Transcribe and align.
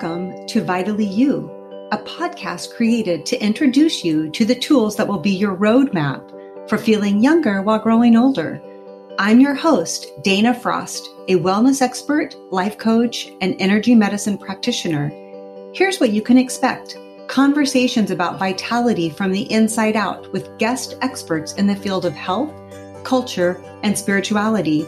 Welcome 0.00 0.46
to 0.46 0.64
Vitally 0.64 1.04
You, 1.04 1.50
a 1.92 1.98
podcast 1.98 2.74
created 2.74 3.26
to 3.26 3.44
introduce 3.44 4.02
you 4.02 4.30
to 4.30 4.46
the 4.46 4.54
tools 4.54 4.96
that 4.96 5.06
will 5.06 5.18
be 5.18 5.30
your 5.30 5.54
roadmap 5.54 6.70
for 6.70 6.78
feeling 6.78 7.22
younger 7.22 7.60
while 7.60 7.78
growing 7.78 8.16
older. 8.16 8.62
I'm 9.18 9.40
your 9.40 9.54
host, 9.54 10.06
Dana 10.22 10.54
Frost, 10.54 11.06
a 11.28 11.34
wellness 11.34 11.82
expert, 11.82 12.34
life 12.50 12.78
coach, 12.78 13.30
and 13.42 13.54
energy 13.58 13.94
medicine 13.94 14.38
practitioner. 14.38 15.10
Here's 15.74 16.00
what 16.00 16.12
you 16.12 16.22
can 16.22 16.38
expect 16.38 16.96
conversations 17.28 18.10
about 18.10 18.38
vitality 18.38 19.10
from 19.10 19.32
the 19.32 19.52
inside 19.52 19.96
out 19.96 20.32
with 20.32 20.56
guest 20.56 20.96
experts 21.02 21.52
in 21.56 21.66
the 21.66 21.76
field 21.76 22.06
of 22.06 22.14
health, 22.14 22.54
culture, 23.04 23.62
and 23.82 23.98
spirituality 23.98 24.86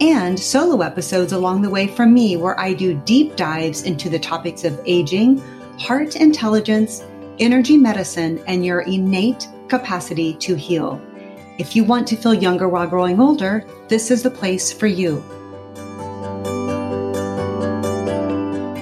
and 0.00 0.38
solo 0.38 0.82
episodes 0.82 1.32
along 1.32 1.62
the 1.62 1.70
way 1.70 1.88
from 1.88 2.14
me 2.14 2.36
where 2.36 2.58
I 2.58 2.72
do 2.72 2.94
deep 3.04 3.36
dives 3.36 3.82
into 3.82 4.08
the 4.08 4.18
topics 4.18 4.64
of 4.64 4.80
aging, 4.86 5.38
heart 5.78 6.14
intelligence, 6.16 7.02
energy 7.40 7.76
medicine, 7.76 8.42
and 8.46 8.64
your 8.64 8.82
innate 8.82 9.48
capacity 9.68 10.34
to 10.34 10.54
heal. 10.54 11.00
If 11.58 11.74
you 11.74 11.82
want 11.82 12.06
to 12.08 12.16
feel 12.16 12.34
younger 12.34 12.68
while 12.68 12.86
growing 12.86 13.20
older, 13.20 13.66
this 13.88 14.10
is 14.10 14.22
the 14.22 14.30
place 14.30 14.72
for 14.72 14.86
you. 14.86 15.20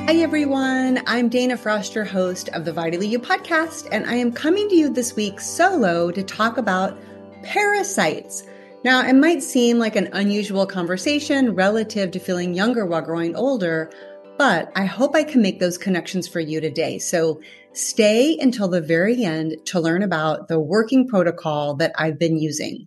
Hi, 0.07 0.17
everyone. 0.17 1.03
I'm 1.07 1.31
Dana 1.31 1.57
Frost, 1.57 1.95
your 1.95 2.05
host 2.05 2.51
of 2.51 2.67
the 2.67 2.73
Vitally 2.73 3.09
You 3.09 3.19
podcast, 3.19 3.89
and 3.91 4.05
I 4.05 4.15
am 4.17 4.33
coming 4.33 4.69
to 4.69 4.75
you 4.75 4.91
this 4.91 5.17
week 5.17 5.41
solo 5.41 6.11
to 6.11 6.23
talk 6.23 6.59
about 6.59 6.99
parasites 7.43 8.43
now, 8.87 9.05
it 9.05 9.17
might 9.17 9.43
seem 9.43 9.81
like 9.81 9.97
an 9.97 10.11
unusual 10.13 10.65
conversation 10.65 11.57
relative 11.57 12.13
to 12.13 12.21
feeling 12.21 12.55
younger 12.55 12.87
while 12.87 13.03
growing 13.03 13.35
older, 13.35 13.91
but 14.39 14.71
I 14.77 14.85
hope 14.85 15.17
I 15.17 15.25
can 15.25 15.43
make 15.43 15.59
those 15.59 15.77
connections 15.77 16.29
for 16.29 16.39
you 16.39 16.61
today. 16.61 17.01
So 17.01 17.41
stay 17.73 18.39
until 18.39 18.69
the 18.69 18.81
very 18.81 19.25
end 19.25 19.57
to 19.65 19.81
learn 19.81 20.05
about 20.05 20.47
the 20.47 20.61
working 20.61 21.09
protocol 21.09 21.75
that 21.79 21.95
I've 21.99 22.21
been 22.21 22.39
using. 22.39 22.87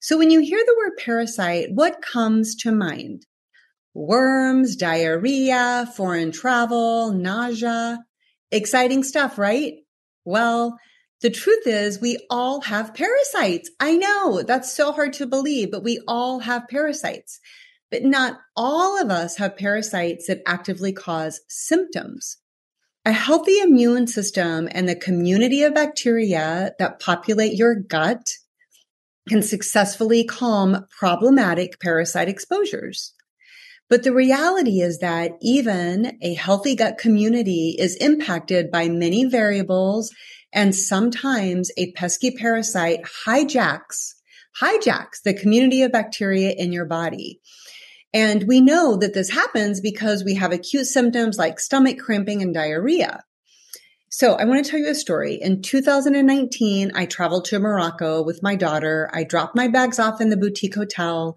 So 0.00 0.18
when 0.18 0.30
you 0.30 0.40
hear 0.40 0.62
the 0.66 0.76
word 0.76 0.98
parasite, 1.02 1.68
what 1.72 2.02
comes 2.02 2.54
to 2.56 2.70
mind? 2.70 3.24
Worms, 3.94 4.76
diarrhea, 4.76 5.90
foreign 5.96 6.32
travel, 6.32 7.10
nausea. 7.10 8.04
Exciting 8.50 9.02
stuff, 9.02 9.38
right? 9.38 9.76
Well, 10.26 10.76
the 11.22 11.30
truth 11.30 11.66
is 11.66 12.00
we 12.00 12.18
all 12.28 12.60
have 12.62 12.94
parasites. 12.94 13.70
I 13.80 13.96
know 13.96 14.42
that's 14.42 14.74
so 14.74 14.92
hard 14.92 15.12
to 15.14 15.26
believe, 15.26 15.70
but 15.70 15.84
we 15.84 16.00
all 16.06 16.40
have 16.40 16.68
parasites. 16.68 17.40
But 17.90 18.02
not 18.02 18.38
all 18.56 19.00
of 19.00 19.10
us 19.10 19.36
have 19.36 19.56
parasites 19.56 20.26
that 20.26 20.42
actively 20.46 20.92
cause 20.92 21.40
symptoms. 21.48 22.38
A 23.04 23.12
healthy 23.12 23.58
immune 23.58 24.06
system 24.06 24.68
and 24.72 24.88
the 24.88 24.96
community 24.96 25.62
of 25.62 25.74
bacteria 25.74 26.72
that 26.78 27.00
populate 27.00 27.54
your 27.54 27.74
gut 27.74 28.32
can 29.28 29.42
successfully 29.42 30.24
calm 30.24 30.86
problematic 30.98 31.78
parasite 31.80 32.28
exposures. 32.28 33.12
But 33.88 34.02
the 34.04 34.12
reality 34.12 34.80
is 34.80 34.98
that 34.98 35.32
even 35.40 36.18
a 36.22 36.34
healthy 36.34 36.74
gut 36.74 36.98
community 36.98 37.76
is 37.78 37.94
impacted 37.96 38.70
by 38.70 38.88
many 38.88 39.26
variables 39.26 40.12
and 40.52 40.74
sometimes 40.74 41.70
a 41.76 41.92
pesky 41.92 42.30
parasite 42.30 43.02
hijacks, 43.26 44.14
hijacks 44.60 45.22
the 45.24 45.34
community 45.34 45.82
of 45.82 45.92
bacteria 45.92 46.50
in 46.50 46.72
your 46.72 46.84
body. 46.84 47.40
And 48.14 48.44
we 48.46 48.60
know 48.60 48.96
that 48.96 49.14
this 49.14 49.30
happens 49.30 49.80
because 49.80 50.22
we 50.22 50.34
have 50.34 50.52
acute 50.52 50.86
symptoms 50.86 51.38
like 51.38 51.58
stomach 51.58 51.98
cramping 51.98 52.42
and 52.42 52.52
diarrhea. 52.52 53.24
So 54.10 54.34
I 54.34 54.44
want 54.44 54.62
to 54.62 54.70
tell 54.70 54.78
you 54.78 54.90
a 54.90 54.94
story. 54.94 55.36
In 55.40 55.62
2019, 55.62 56.92
I 56.94 57.06
traveled 57.06 57.46
to 57.46 57.58
Morocco 57.58 58.22
with 58.22 58.42
my 58.42 58.56
daughter. 58.56 59.10
I 59.14 59.24
dropped 59.24 59.56
my 59.56 59.68
bags 59.68 59.98
off 59.98 60.20
in 60.20 60.28
the 60.28 60.36
boutique 60.36 60.74
hotel. 60.74 61.34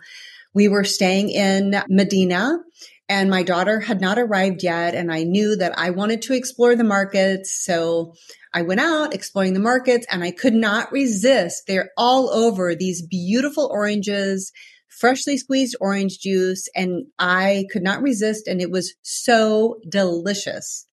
We 0.53 0.67
were 0.67 0.83
staying 0.83 1.29
in 1.29 1.81
Medina 1.87 2.59
and 3.07 3.29
my 3.29 3.43
daughter 3.43 3.79
had 3.79 4.01
not 4.01 4.17
arrived 4.17 4.63
yet. 4.63 4.95
And 4.95 5.11
I 5.11 5.23
knew 5.23 5.55
that 5.57 5.77
I 5.77 5.91
wanted 5.91 6.23
to 6.23 6.33
explore 6.33 6.75
the 6.75 6.83
markets. 6.83 7.63
So 7.63 8.13
I 8.53 8.63
went 8.63 8.81
out 8.81 9.13
exploring 9.13 9.53
the 9.53 9.59
markets 9.59 10.07
and 10.09 10.23
I 10.23 10.31
could 10.31 10.55
not 10.55 10.91
resist. 10.91 11.63
They're 11.67 11.91
all 11.97 12.29
over 12.29 12.73
these 12.73 13.05
beautiful 13.05 13.69
oranges, 13.71 14.51
freshly 14.87 15.37
squeezed 15.37 15.75
orange 15.79 16.19
juice, 16.19 16.67
and 16.75 17.05
I 17.19 17.65
could 17.71 17.83
not 17.83 18.01
resist. 18.01 18.47
And 18.47 18.59
it 18.61 18.71
was 18.71 18.95
so 19.03 19.75
delicious. 19.87 20.87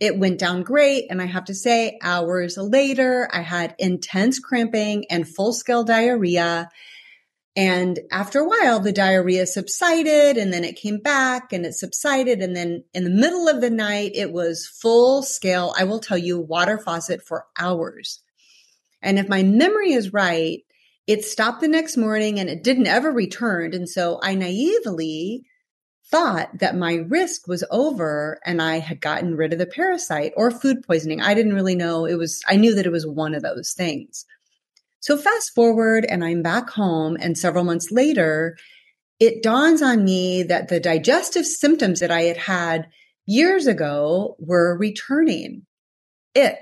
It 0.00 0.18
went 0.18 0.38
down 0.38 0.62
great. 0.62 1.06
And 1.10 1.22
I 1.22 1.26
have 1.26 1.44
to 1.44 1.54
say, 1.54 1.98
hours 2.02 2.58
later, 2.58 3.28
I 3.32 3.40
had 3.40 3.74
intense 3.78 4.40
cramping 4.40 5.04
and 5.10 5.28
full 5.28 5.52
scale 5.52 5.84
diarrhea. 5.84 6.68
And 7.56 8.00
after 8.12 8.40
a 8.40 8.46
while, 8.46 8.80
the 8.80 8.92
diarrhea 8.92 9.46
subsided 9.46 10.36
and 10.36 10.52
then 10.52 10.62
it 10.62 10.76
came 10.76 10.98
back 10.98 11.54
and 11.54 11.64
it 11.64 11.72
subsided. 11.72 12.42
And 12.42 12.54
then 12.54 12.84
in 12.92 13.04
the 13.04 13.10
middle 13.10 13.48
of 13.48 13.62
the 13.62 13.70
night, 13.70 14.12
it 14.14 14.30
was 14.30 14.66
full 14.66 15.22
scale. 15.22 15.74
I 15.78 15.84
will 15.84 15.98
tell 15.98 16.18
you 16.18 16.38
water 16.38 16.76
faucet 16.76 17.22
for 17.22 17.46
hours. 17.58 18.20
And 19.00 19.18
if 19.18 19.28
my 19.28 19.42
memory 19.42 19.92
is 19.92 20.12
right, 20.12 20.60
it 21.06 21.24
stopped 21.24 21.62
the 21.62 21.68
next 21.68 21.96
morning 21.96 22.38
and 22.38 22.50
it 22.50 22.62
didn't 22.62 22.88
ever 22.88 23.10
return. 23.10 23.72
And 23.72 23.88
so 23.88 24.20
I 24.22 24.34
naively 24.34 25.46
thought 26.10 26.58
that 26.58 26.76
my 26.76 26.94
risk 26.94 27.48
was 27.48 27.64
over 27.70 28.38
and 28.44 28.60
I 28.60 28.80
had 28.80 29.00
gotten 29.00 29.34
rid 29.34 29.52
of 29.54 29.58
the 29.58 29.66
parasite 29.66 30.32
or 30.36 30.50
food 30.50 30.82
poisoning. 30.86 31.22
I 31.22 31.32
didn't 31.32 31.54
really 31.54 31.74
know 31.74 32.04
it 32.04 32.18
was, 32.18 32.42
I 32.46 32.56
knew 32.56 32.74
that 32.74 32.86
it 32.86 32.92
was 32.92 33.06
one 33.06 33.34
of 33.34 33.42
those 33.42 33.72
things. 33.72 34.26
So 35.06 35.16
fast 35.16 35.54
forward 35.54 36.04
and 36.04 36.24
I'm 36.24 36.42
back 36.42 36.68
home 36.68 37.16
and 37.20 37.38
several 37.38 37.62
months 37.62 37.92
later, 37.92 38.56
it 39.20 39.40
dawns 39.40 39.80
on 39.80 40.04
me 40.04 40.42
that 40.42 40.66
the 40.66 40.80
digestive 40.80 41.46
symptoms 41.46 42.00
that 42.00 42.10
I 42.10 42.22
had 42.22 42.36
had 42.36 42.88
years 43.24 43.68
ago 43.68 44.34
were 44.40 44.76
returning. 44.76 45.62
Ick, 46.36 46.58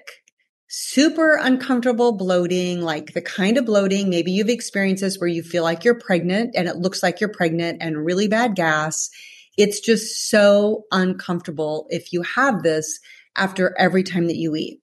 super 0.68 1.36
uncomfortable 1.40 2.18
bloating, 2.18 2.82
like 2.82 3.14
the 3.14 3.22
kind 3.22 3.56
of 3.56 3.64
bloating, 3.64 4.10
maybe 4.10 4.32
you've 4.32 4.50
experienced 4.50 5.00
this 5.00 5.16
where 5.16 5.26
you 5.26 5.42
feel 5.42 5.62
like 5.62 5.82
you're 5.82 5.98
pregnant 5.98 6.54
and 6.54 6.68
it 6.68 6.76
looks 6.76 7.02
like 7.02 7.22
you're 7.22 7.32
pregnant 7.32 7.78
and 7.80 8.04
really 8.04 8.28
bad 8.28 8.56
gas. 8.56 9.08
It's 9.56 9.80
just 9.80 10.28
so 10.28 10.82
uncomfortable 10.92 11.86
if 11.88 12.12
you 12.12 12.20
have 12.20 12.62
this 12.62 13.00
after 13.36 13.74
every 13.78 14.02
time 14.02 14.26
that 14.26 14.36
you 14.36 14.54
eat. 14.54 14.82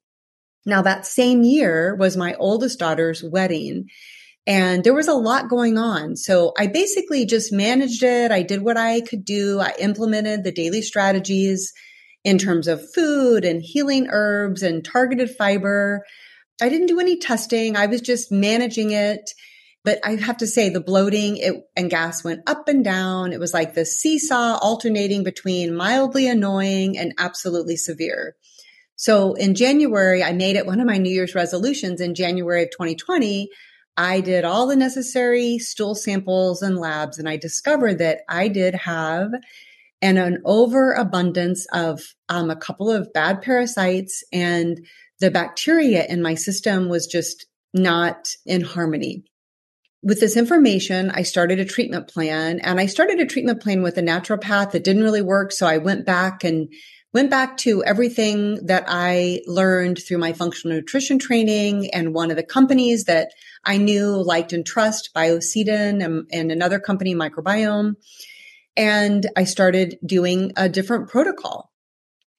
Now, 0.65 0.81
that 0.83 1.05
same 1.05 1.43
year 1.43 1.95
was 1.95 2.15
my 2.15 2.35
oldest 2.35 2.79
daughter's 2.79 3.23
wedding. 3.23 3.87
And 4.47 4.83
there 4.83 4.93
was 4.93 5.07
a 5.07 5.13
lot 5.13 5.49
going 5.49 5.77
on. 5.77 6.15
So 6.15 6.53
I 6.57 6.67
basically 6.67 7.25
just 7.25 7.53
managed 7.53 8.03
it. 8.03 8.31
I 8.31 8.41
did 8.41 8.63
what 8.63 8.77
I 8.77 9.01
could 9.01 9.23
do. 9.23 9.59
I 9.59 9.73
implemented 9.79 10.43
the 10.43 10.51
daily 10.51 10.81
strategies 10.81 11.71
in 12.23 12.37
terms 12.37 12.67
of 12.67 12.93
food 12.93 13.45
and 13.45 13.61
healing 13.61 14.07
herbs 14.09 14.63
and 14.63 14.83
targeted 14.83 15.29
fiber. 15.29 16.03
I 16.61 16.69
didn't 16.69 16.87
do 16.87 16.99
any 16.99 17.17
testing. 17.17 17.75
I 17.75 17.87
was 17.87 18.01
just 18.01 18.31
managing 18.31 18.91
it. 18.91 19.29
But 19.83 19.99
I 20.03 20.15
have 20.15 20.37
to 20.37 20.47
say 20.47 20.69
the 20.69 20.79
bloating 20.79 21.37
it, 21.37 21.55
and 21.75 21.89
gas 21.89 22.23
went 22.23 22.41
up 22.47 22.67
and 22.67 22.83
down. 22.83 23.33
It 23.33 23.39
was 23.39 23.53
like 23.53 23.73
the 23.73 23.85
seesaw 23.85 24.59
alternating 24.61 25.23
between 25.23 25.75
mildly 25.75 26.27
annoying 26.27 26.99
and 26.99 27.13
absolutely 27.17 27.77
severe. 27.77 28.35
So 29.01 29.33
in 29.33 29.55
January, 29.55 30.23
I 30.23 30.31
made 30.31 30.57
it 30.57 30.67
one 30.67 30.79
of 30.79 30.85
my 30.85 30.99
New 30.99 31.09
Year's 31.09 31.33
resolutions 31.33 32.01
in 32.01 32.13
January 32.13 32.61
of 32.61 32.69
2020. 32.69 33.49
I 33.97 34.21
did 34.21 34.45
all 34.45 34.67
the 34.67 34.75
necessary 34.75 35.57
stool 35.57 35.95
samples 35.95 36.61
and 36.61 36.77
labs, 36.77 37.17
and 37.17 37.27
I 37.27 37.37
discovered 37.37 37.97
that 37.97 38.19
I 38.29 38.47
did 38.47 38.75
have 38.75 39.31
an, 40.03 40.17
an 40.17 40.43
overabundance 40.45 41.65
of 41.73 42.13
um, 42.29 42.51
a 42.51 42.55
couple 42.55 42.91
of 42.91 43.11
bad 43.11 43.41
parasites, 43.41 44.23
and 44.31 44.85
the 45.19 45.31
bacteria 45.31 46.05
in 46.05 46.21
my 46.21 46.35
system 46.35 46.87
was 46.87 47.07
just 47.07 47.47
not 47.73 48.29
in 48.45 48.61
harmony. 48.61 49.23
With 50.03 50.19
this 50.19 50.37
information, 50.37 51.09
I 51.09 51.23
started 51.23 51.59
a 51.59 51.65
treatment 51.65 52.07
plan, 52.07 52.59
and 52.59 52.79
I 52.79 52.85
started 52.85 53.19
a 53.19 53.25
treatment 53.25 53.63
plan 53.63 53.81
with 53.81 53.97
a 53.97 54.03
naturopath 54.03 54.73
that 54.73 54.83
didn't 54.83 55.03
really 55.03 55.23
work. 55.23 55.51
So 55.51 55.65
I 55.65 55.79
went 55.79 56.05
back 56.05 56.43
and 56.43 56.71
went 57.13 57.29
back 57.29 57.57
to 57.57 57.83
everything 57.83 58.65
that 58.65 58.85
I 58.87 59.41
learned 59.45 59.99
through 59.99 60.19
my 60.19 60.33
functional 60.33 60.77
nutrition 60.77 61.19
training 61.19 61.89
and 61.93 62.13
one 62.13 62.31
of 62.31 62.37
the 62.37 62.43
companies 62.43 63.05
that 63.05 63.31
I 63.65 63.77
knew, 63.77 64.23
liked, 64.23 64.53
and 64.53 64.65
trust, 64.65 65.09
Biocidin 65.15 65.67
and, 65.69 66.03
um, 66.03 66.27
and 66.31 66.51
another 66.51 66.79
company, 66.79 67.13
Microbiome. 67.13 67.95
And 68.77 69.29
I 69.35 69.43
started 69.43 69.97
doing 70.05 70.53
a 70.55 70.69
different 70.69 71.09
protocol. 71.09 71.71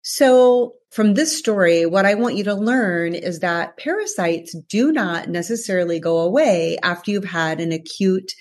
So 0.01 0.75
from 0.91 1.15
this 1.15 1.37
story, 1.37 1.87
what 1.87 2.07
I 2.07 2.15
want 2.15 2.37
you 2.37 2.45
to 2.45 2.55
learn 2.55 3.15
is 3.15 3.41
that 3.41 3.77
parasites 3.77 4.55
do 4.69 4.91
not 4.91 5.29
necessarily 5.29 6.01
go 6.01 6.21
away 6.21 6.79
after 6.83 7.11
you've 7.11 7.25
had 7.25 7.61
an 7.61 7.73
acute 7.73 8.33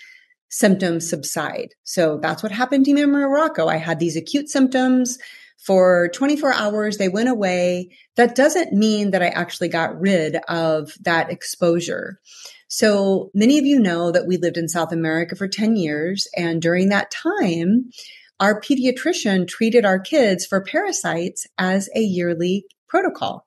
symptom 0.49 0.99
subside. 0.99 1.69
So 1.83 2.19
that's 2.21 2.43
what 2.43 2.51
happened 2.51 2.85
to 2.85 2.93
me 2.93 3.03
in 3.03 3.11
Morocco. 3.11 3.67
I 3.67 3.77
had 3.77 3.99
these 3.99 4.17
acute 4.17 4.49
symptoms 4.49 5.17
For 5.65 6.09
24 6.13 6.53
hours, 6.53 6.97
they 6.97 7.07
went 7.07 7.29
away. 7.29 7.91
That 8.15 8.35
doesn't 8.35 8.73
mean 8.73 9.11
that 9.11 9.21
I 9.21 9.27
actually 9.27 9.67
got 9.67 9.99
rid 9.99 10.37
of 10.47 10.93
that 11.01 11.31
exposure. 11.31 12.19
So 12.67 13.29
many 13.35 13.59
of 13.59 13.65
you 13.65 13.79
know 13.79 14.11
that 14.11 14.25
we 14.25 14.37
lived 14.37 14.57
in 14.57 14.69
South 14.69 14.91
America 14.91 15.35
for 15.35 15.47
10 15.47 15.75
years. 15.75 16.27
And 16.35 16.61
during 16.61 16.89
that 16.89 17.11
time, 17.11 17.91
our 18.39 18.59
pediatrician 18.59 19.47
treated 19.47 19.85
our 19.85 19.99
kids 19.99 20.47
for 20.47 20.63
parasites 20.63 21.45
as 21.59 21.89
a 21.95 22.01
yearly 22.01 22.65
protocol. 22.87 23.45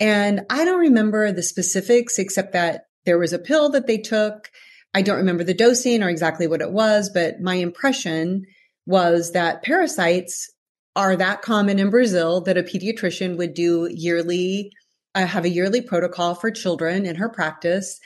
And 0.00 0.40
I 0.50 0.64
don't 0.64 0.80
remember 0.80 1.30
the 1.30 1.42
specifics 1.42 2.18
except 2.18 2.54
that 2.54 2.86
there 3.04 3.18
was 3.18 3.32
a 3.32 3.38
pill 3.38 3.70
that 3.70 3.86
they 3.86 3.98
took. 3.98 4.50
I 4.92 5.02
don't 5.02 5.18
remember 5.18 5.44
the 5.44 5.54
dosing 5.54 6.02
or 6.02 6.08
exactly 6.08 6.48
what 6.48 6.60
it 6.60 6.72
was, 6.72 7.08
but 7.08 7.40
my 7.40 7.54
impression 7.54 8.46
was 8.84 9.32
that 9.32 9.62
parasites 9.62 10.50
are 10.96 11.14
that 11.16 11.42
common 11.42 11.78
in 11.78 11.90
Brazil 11.90 12.40
that 12.42 12.58
a 12.58 12.62
pediatrician 12.62 13.36
would 13.36 13.54
do 13.54 13.88
yearly, 13.92 14.72
uh, 15.14 15.26
have 15.26 15.44
a 15.44 15.50
yearly 15.50 15.80
protocol 15.80 16.34
for 16.34 16.50
children 16.50 17.06
in 17.06 17.16
her 17.16 17.28
practice, 17.28 18.00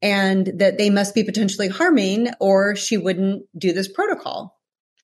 and 0.00 0.52
that 0.58 0.78
they 0.78 0.90
must 0.90 1.14
be 1.14 1.24
potentially 1.24 1.68
harming, 1.68 2.28
or 2.38 2.76
she 2.76 2.96
wouldn't 2.96 3.42
do 3.58 3.72
this 3.72 3.88
protocol 3.88 4.56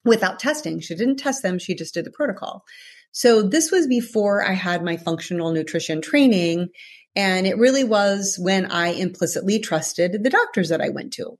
without 0.04 0.38
testing. 0.38 0.80
She 0.80 0.94
didn't 0.94 1.16
test 1.16 1.42
them, 1.42 1.58
she 1.58 1.74
just 1.74 1.94
did 1.94 2.04
the 2.04 2.10
protocol. 2.10 2.64
So 3.12 3.42
this 3.42 3.70
was 3.72 3.86
before 3.86 4.46
I 4.46 4.52
had 4.52 4.84
my 4.84 4.96
functional 4.96 5.52
nutrition 5.52 6.00
training. 6.00 6.68
And 7.16 7.46
it 7.46 7.58
really 7.58 7.84
was 7.84 8.38
when 8.40 8.66
I 8.66 8.88
implicitly 8.88 9.58
trusted 9.58 10.22
the 10.22 10.30
doctors 10.30 10.68
that 10.68 10.80
I 10.80 10.90
went 10.90 11.12
to. 11.14 11.38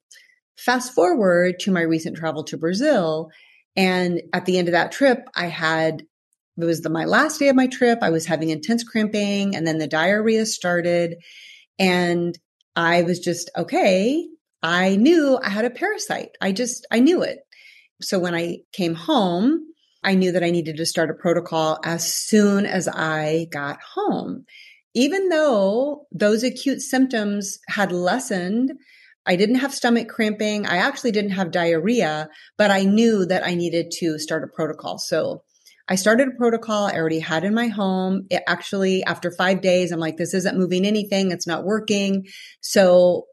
Fast 0.56 0.94
forward 0.94 1.61
to 1.61 1.70
my 1.70 1.82
recent 1.82 2.17
travel 2.17 2.44
to 2.44 2.58
Brazil, 2.58 3.31
and 3.76 4.22
at 4.32 4.46
the 4.46 4.58
end 4.58 4.69
of 4.69 4.72
that 4.72 4.93
trip, 4.93 5.26
I 5.34 5.46
had, 5.46 6.02
it 6.56 6.64
was 6.64 6.82
the, 6.82 6.90
my 6.90 7.05
last 7.05 7.38
day 7.38 7.49
of 7.49 7.56
my 7.56 7.67
trip. 7.67 8.00
I 8.02 8.11
was 8.11 8.26
having 8.26 8.50
intense 8.50 8.84
cramping 8.84 9.55
and 9.55 9.67
then 9.67 9.78
the 9.78 9.87
diarrhea 9.87 10.46
started. 10.46 11.17
And 11.78 12.38
I 12.76 13.02
was 13.02 13.20
just, 13.20 13.50
okay, 13.56 14.26
I 14.62 14.96
knew 14.96 15.38
I 15.43 15.49
had 15.49 15.64
a 15.64 15.70
parasite. 15.70 16.31
I 16.40 16.52
just, 16.52 16.87
I 16.90 17.00
knew 17.00 17.22
it. 17.22 17.38
So 18.02 18.19
when 18.19 18.34
I 18.34 18.58
came 18.72 18.94
home, 18.94 19.67
I 20.02 20.14
knew 20.14 20.32
that 20.32 20.44
I 20.44 20.50
needed 20.50 20.76
to 20.76 20.87
start 20.87 21.11
a 21.11 21.14
protocol 21.14 21.78
as 21.84 22.12
soon 22.12 22.66
as 22.66 22.88
I 22.88 23.46
got 23.50 23.78
home. 23.94 24.44
Even 24.94 25.28
though 25.28 26.06
those 26.11 26.43
acute 26.43 26.81
symptoms 26.81 27.58
had 27.69 27.93
lessened, 27.93 28.73
I 29.26 29.37
didn't 29.37 29.56
have 29.56 29.75
stomach 29.75 30.08
cramping. 30.08 30.67
I 30.67 30.78
actually 30.78 31.12
didn't 31.12 31.32
have 31.32 31.50
diarrhea, 31.50 32.28
but 32.56 32.70
I 32.70 32.84
knew 32.84 33.26
that 33.26 33.46
I 33.46 33.55
needed 33.55 33.90
to 33.99 34.19
start 34.19 34.44
a 34.44 34.49
protocol. 34.49 34.99
So 34.99 35.43
I 35.88 35.96
started 35.96 36.28
a 36.28 36.37
protocol 36.37 36.87
I 36.87 36.94
already 36.94 37.19
had 37.19 37.44
in 37.44 37.52
my 37.52 37.67
home. 37.67 38.26
It 38.31 38.43
actually, 38.46 39.05
after 39.05 39.31
five 39.31 39.61
days, 39.61 39.93
I'm 39.93 40.00
like, 40.00 40.17
this 40.17 40.34
isn't 40.34 40.58
moving 40.58 40.87
anything. 40.87 41.31
It's 41.31 41.46
not 41.46 41.64
working. 41.64 42.26
So 42.61 43.26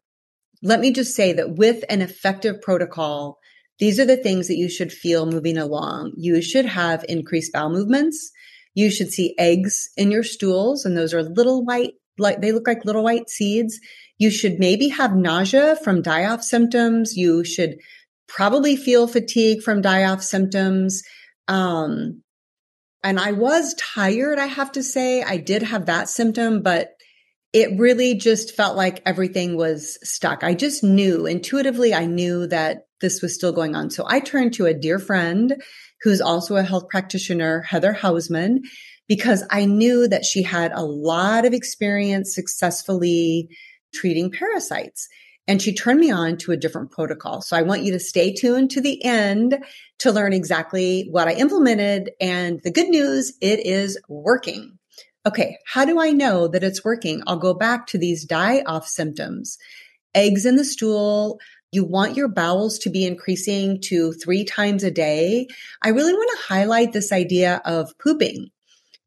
let 0.63 0.79
me 0.79 0.91
just 0.91 1.15
say 1.15 1.33
that 1.33 1.55
with 1.55 1.83
an 1.89 2.01
effective 2.01 2.61
protocol, 2.61 3.37
these 3.79 3.99
are 3.99 4.05
the 4.05 4.17
things 4.17 4.47
that 4.47 4.57
you 4.57 4.69
should 4.69 4.91
feel 4.91 5.27
moving 5.27 5.57
along. 5.57 6.13
You 6.17 6.41
should 6.41 6.65
have 6.65 7.05
increased 7.07 7.53
bowel 7.53 7.69
movements. 7.69 8.31
You 8.73 8.89
should 8.89 9.11
see 9.11 9.35
eggs 9.37 9.89
in 9.95 10.09
your 10.09 10.23
stools, 10.23 10.83
and 10.83 10.97
those 10.97 11.13
are 11.13 11.21
little 11.21 11.63
white, 11.63 11.93
like 12.17 12.41
they 12.41 12.51
look 12.51 12.67
like 12.67 12.85
little 12.85 13.03
white 13.03 13.29
seeds. 13.29 13.79
You 14.17 14.31
should 14.31 14.59
maybe 14.59 14.89
have 14.89 15.15
nausea 15.15 15.75
from 15.75 16.01
die 16.01 16.25
off 16.25 16.43
symptoms. 16.43 17.15
You 17.15 17.43
should 17.43 17.77
probably 18.27 18.75
feel 18.75 19.07
fatigue 19.07 19.61
from 19.61 19.81
die 19.81 20.05
off 20.05 20.23
symptoms. 20.23 21.03
Um, 21.47 22.23
and 23.03 23.19
I 23.19 23.31
was 23.31 23.73
tired, 23.75 24.39
I 24.39 24.47
have 24.47 24.71
to 24.73 24.83
say. 24.83 25.23
I 25.23 25.37
did 25.37 25.63
have 25.63 25.85
that 25.85 26.09
symptom, 26.09 26.61
but 26.61 26.89
it 27.53 27.79
really 27.79 28.15
just 28.15 28.55
felt 28.55 28.75
like 28.75 29.01
everything 29.05 29.55
was 29.55 29.97
stuck. 30.03 30.43
I 30.43 30.53
just 30.53 30.83
knew 30.83 31.25
intuitively, 31.25 31.93
I 31.93 32.05
knew 32.05 32.47
that 32.47 32.87
this 32.99 33.21
was 33.21 33.33
still 33.33 33.53
going 33.53 33.75
on. 33.75 33.89
So 33.91 34.05
I 34.07 34.19
turned 34.19 34.53
to 34.55 34.65
a 34.65 34.73
dear 34.73 34.99
friend 34.99 35.61
who's 36.01 36.21
also 36.21 36.55
a 36.55 36.63
health 36.63 36.89
practitioner, 36.89 37.61
Heather 37.61 37.93
Hausman, 37.93 38.59
because 39.07 39.43
I 39.49 39.65
knew 39.65 40.07
that 40.07 40.25
she 40.25 40.43
had 40.43 40.71
a 40.73 40.83
lot 40.83 41.45
of 41.45 41.53
experience 41.53 42.35
successfully 42.35 43.49
treating 43.93 44.31
parasites. 44.31 45.07
And 45.47 45.61
she 45.61 45.73
turned 45.73 45.99
me 45.99 46.11
on 46.11 46.37
to 46.37 46.51
a 46.51 46.57
different 46.57 46.91
protocol. 46.91 47.41
So 47.41 47.55
I 47.55 47.61
want 47.61 47.83
you 47.83 47.93
to 47.93 47.99
stay 47.99 48.33
tuned 48.33 48.71
to 48.71 48.81
the 48.81 49.03
end 49.03 49.57
to 49.99 50.11
learn 50.11 50.33
exactly 50.33 51.07
what 51.09 51.29
I 51.29 51.33
implemented. 51.33 52.11
And 52.19 52.59
the 52.63 52.71
good 52.71 52.89
news, 52.89 53.33
it 53.41 53.65
is 53.65 53.97
working. 54.09 54.77
Okay. 55.25 55.57
How 55.65 55.85
do 55.85 55.99
I 55.99 56.11
know 56.11 56.47
that 56.49 56.63
it's 56.63 56.83
working? 56.83 57.23
I'll 57.27 57.37
go 57.37 57.53
back 57.53 57.87
to 57.87 57.97
these 57.97 58.25
die 58.25 58.61
off 58.65 58.87
symptoms. 58.87 59.57
Eggs 60.13 60.45
in 60.45 60.57
the 60.57 60.65
stool. 60.65 61.39
You 61.71 61.83
want 61.83 62.15
your 62.15 62.29
bowels 62.29 62.79
to 62.79 62.89
be 62.89 63.05
increasing 63.05 63.79
to 63.83 64.13
three 64.13 64.45
times 64.45 64.83
a 64.83 64.91
day. 64.91 65.47
I 65.81 65.89
really 65.89 66.13
want 66.13 66.29
to 66.31 66.53
highlight 66.53 66.93
this 66.93 67.11
idea 67.11 67.61
of 67.65 67.97
pooping 67.99 68.51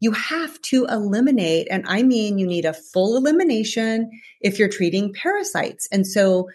you 0.01 0.13
have 0.13 0.61
to 0.63 0.87
eliminate, 0.87 1.69
and 1.71 1.85
I 1.87 2.03
mean, 2.03 2.39
you 2.39 2.47
need 2.47 2.65
a 2.65 2.73
full 2.73 3.17
elimination 3.17 4.11
if 4.41 4.59
you're 4.59 4.69
treating 4.69 5.13
parasites. 5.13 5.87
And 5.93 6.07
so 6.07 6.49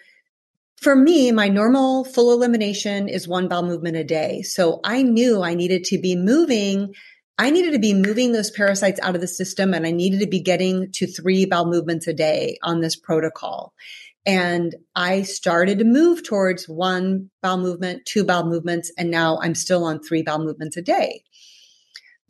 for 0.76 0.94
me, 0.94 1.32
my 1.32 1.48
normal 1.48 2.04
full 2.04 2.32
elimination 2.32 3.08
is 3.08 3.26
one 3.26 3.48
bowel 3.48 3.62
movement 3.62 3.96
a 3.96 4.04
day. 4.04 4.42
So 4.42 4.80
I 4.84 5.02
knew 5.02 5.42
I 5.42 5.54
needed 5.54 5.84
to 5.84 5.98
be 5.98 6.16
moving. 6.16 6.94
I 7.38 7.50
needed 7.50 7.72
to 7.72 7.78
be 7.78 7.94
moving 7.94 8.32
those 8.32 8.50
parasites 8.50 9.00
out 9.00 9.14
of 9.14 9.20
the 9.20 9.28
system 9.28 9.72
and 9.72 9.86
I 9.86 9.90
needed 9.92 10.20
to 10.20 10.26
be 10.26 10.40
getting 10.40 10.90
to 10.92 11.06
three 11.06 11.46
bowel 11.46 11.66
movements 11.66 12.06
a 12.06 12.12
day 12.12 12.58
on 12.62 12.80
this 12.80 12.96
protocol. 12.96 13.72
And 14.26 14.74
I 14.96 15.22
started 15.22 15.78
to 15.78 15.84
move 15.84 16.24
towards 16.24 16.68
one 16.68 17.30
bowel 17.42 17.58
movement, 17.58 18.04
two 18.06 18.24
bowel 18.24 18.44
movements, 18.44 18.92
and 18.98 19.10
now 19.10 19.38
I'm 19.40 19.54
still 19.54 19.84
on 19.84 20.02
three 20.02 20.22
bowel 20.22 20.44
movements 20.44 20.76
a 20.76 20.82
day 20.82 21.22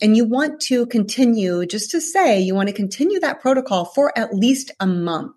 and 0.00 0.16
you 0.16 0.26
want 0.26 0.60
to 0.62 0.87
continue, 0.87 1.64
just 1.66 1.90
to 1.93 2.00
say, 2.00 2.40
you 2.40 2.54
want 2.54 2.69
to 2.69 2.75
continue 2.75 3.20
that 3.20 3.40
protocol 3.40 3.84
for 3.84 4.16
at 4.16 4.34
least 4.34 4.70
a 4.78 4.87
month. 4.87 5.34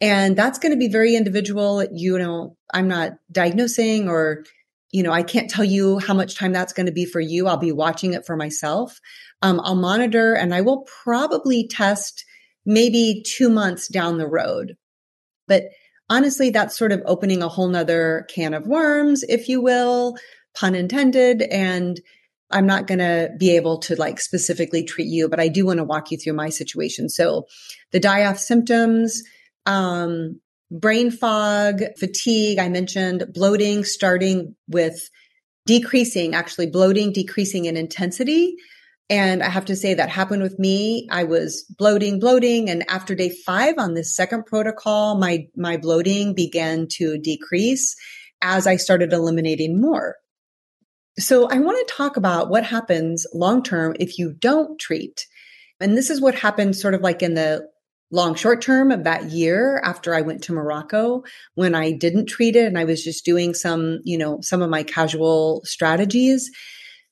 And 0.00 0.36
that's 0.36 0.58
going 0.58 0.72
to 0.72 0.78
be 0.78 0.88
very 0.88 1.14
individual. 1.14 1.84
You 1.92 2.18
know, 2.18 2.56
I'm 2.74 2.88
not 2.88 3.12
diagnosing 3.30 4.08
or, 4.08 4.44
you 4.90 5.04
know, 5.04 5.12
I 5.12 5.22
can't 5.22 5.48
tell 5.48 5.64
you 5.64 6.00
how 6.00 6.14
much 6.14 6.36
time 6.36 6.52
that's 6.52 6.72
going 6.72 6.86
to 6.86 6.92
be 6.92 7.04
for 7.04 7.20
you. 7.20 7.46
I'll 7.46 7.56
be 7.56 7.70
watching 7.70 8.12
it 8.12 8.26
for 8.26 8.36
myself. 8.36 8.98
Um, 9.40 9.60
I'll 9.62 9.76
monitor 9.76 10.34
and 10.34 10.52
I 10.52 10.62
will 10.62 10.84
probably 11.04 11.68
test 11.68 12.24
maybe 12.66 13.22
two 13.24 13.48
months 13.48 13.86
down 13.86 14.18
the 14.18 14.26
road. 14.26 14.76
But 15.46 15.64
honestly, 16.10 16.50
that's 16.50 16.76
sort 16.76 16.92
of 16.92 17.02
opening 17.06 17.42
a 17.42 17.48
whole 17.48 17.68
nother 17.68 18.26
can 18.28 18.54
of 18.54 18.66
worms, 18.66 19.22
if 19.22 19.48
you 19.48 19.60
will, 19.60 20.16
pun 20.54 20.74
intended. 20.74 21.42
And 21.42 22.00
I'm 22.52 22.66
not 22.66 22.86
going 22.86 22.98
to 22.98 23.30
be 23.38 23.56
able 23.56 23.78
to 23.80 23.96
like 23.96 24.20
specifically 24.20 24.84
treat 24.84 25.08
you, 25.08 25.28
but 25.28 25.40
I 25.40 25.48
do 25.48 25.66
want 25.66 25.78
to 25.78 25.84
walk 25.84 26.10
you 26.10 26.18
through 26.18 26.34
my 26.34 26.50
situation. 26.50 27.08
So 27.08 27.46
the 27.92 28.00
die 28.00 28.24
off 28.24 28.38
symptoms, 28.38 29.22
um, 29.66 30.40
brain 30.70 31.10
fog, 31.10 31.82
fatigue, 31.98 32.58
I 32.58 32.68
mentioned 32.68 33.26
bloating, 33.32 33.84
starting 33.84 34.54
with 34.68 35.00
decreasing, 35.66 36.34
actually 36.34 36.66
bloating, 36.66 37.12
decreasing 37.12 37.66
in 37.66 37.76
intensity. 37.76 38.56
And 39.10 39.42
I 39.42 39.48
have 39.48 39.66
to 39.66 39.76
say 39.76 39.94
that 39.94 40.08
happened 40.08 40.42
with 40.42 40.58
me. 40.58 41.06
I 41.10 41.24
was 41.24 41.64
bloating, 41.76 42.18
bloating. 42.18 42.70
And 42.70 42.84
after 42.88 43.14
day 43.14 43.34
five 43.44 43.74
on 43.78 43.94
this 43.94 44.16
second 44.16 44.46
protocol, 44.46 45.18
my, 45.18 45.46
my 45.56 45.76
bloating 45.76 46.34
began 46.34 46.86
to 46.92 47.18
decrease 47.18 47.94
as 48.40 48.66
I 48.66 48.76
started 48.76 49.12
eliminating 49.12 49.80
more. 49.80 50.16
So 51.18 51.48
I 51.48 51.58
want 51.58 51.86
to 51.86 51.94
talk 51.94 52.16
about 52.16 52.48
what 52.48 52.64
happens 52.64 53.26
long 53.34 53.62
term 53.62 53.94
if 54.00 54.18
you 54.18 54.32
don't 54.32 54.78
treat. 54.78 55.26
And 55.80 55.96
this 55.96 56.10
is 56.10 56.20
what 56.20 56.34
happened 56.34 56.76
sort 56.76 56.94
of 56.94 57.02
like 57.02 57.22
in 57.22 57.34
the 57.34 57.68
long 58.10 58.34
short 58.34 58.60
term 58.60 58.90
of 58.90 59.04
that 59.04 59.24
year 59.30 59.80
after 59.84 60.14
I 60.14 60.20
went 60.20 60.44
to 60.44 60.52
Morocco 60.52 61.24
when 61.54 61.74
I 61.74 61.92
didn't 61.92 62.26
treat 62.26 62.56
it 62.56 62.66
and 62.66 62.78
I 62.78 62.84
was 62.84 63.02
just 63.02 63.24
doing 63.24 63.54
some, 63.54 64.00
you 64.04 64.18
know, 64.18 64.40
some 64.42 64.62
of 64.62 64.70
my 64.70 64.82
casual 64.82 65.62
strategies 65.64 66.50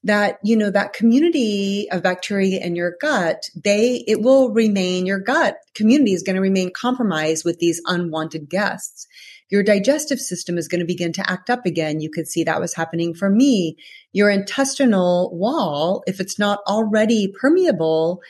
that, 0.04 0.38
you 0.42 0.56
know, 0.56 0.70
that 0.70 0.92
community 0.92 1.88
of 1.90 2.02
bacteria 2.02 2.60
in 2.60 2.76
your 2.76 2.94
gut, 3.00 3.50
they, 3.54 4.04
it 4.06 4.22
will 4.22 4.50
remain, 4.50 5.04
your 5.04 5.20
gut 5.20 5.56
community 5.74 6.12
is 6.12 6.22
going 6.22 6.36
to 6.36 6.42
remain 6.42 6.70
compromised 6.72 7.44
with 7.44 7.58
these 7.58 7.82
unwanted 7.86 8.48
guests 8.48 9.06
your 9.50 9.62
digestive 9.62 10.20
system 10.20 10.56
is 10.56 10.68
going 10.68 10.78
to 10.80 10.86
begin 10.86 11.12
to 11.12 11.30
act 11.30 11.50
up 11.50 11.66
again. 11.66 12.00
You 12.00 12.10
could 12.10 12.28
see 12.28 12.44
that 12.44 12.60
was 12.60 12.74
happening 12.74 13.14
for 13.14 13.28
me. 13.28 13.76
Your 14.12 14.30
intestinal 14.30 15.36
wall, 15.36 16.02
if 16.06 16.20
it's 16.20 16.38
not 16.38 16.60
already 16.68 17.32
permeable, 17.40 18.22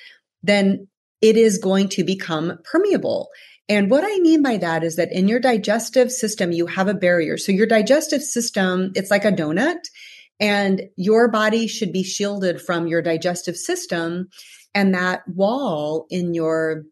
then 0.42 0.88
it 1.20 1.36
is 1.36 1.58
going 1.58 1.88
to 1.90 2.04
become 2.04 2.58
permeable. 2.64 3.28
And 3.68 3.90
what 3.90 4.02
I 4.02 4.18
mean 4.20 4.42
by 4.42 4.56
that 4.56 4.82
is 4.82 4.96
that 4.96 5.12
in 5.12 5.28
your 5.28 5.38
digestive 5.38 6.10
system, 6.10 6.50
you 6.50 6.66
have 6.66 6.88
a 6.88 6.94
barrier. 6.94 7.36
So 7.36 7.52
your 7.52 7.66
digestive 7.66 8.22
system, 8.22 8.90
it's 8.96 9.10
like 9.10 9.24
a 9.24 9.30
donut 9.30 9.78
And 10.40 10.82
your 10.96 11.30
body 11.30 11.68
should 11.68 11.92
be 11.92 12.02
shielded 12.02 12.62
from 12.62 12.86
your 12.86 13.02
digestive 13.02 13.56
system. 13.56 14.28
And 14.74 14.94
that 14.94 15.22
wall 15.28 16.06
in 16.10 16.32
your 16.32 16.84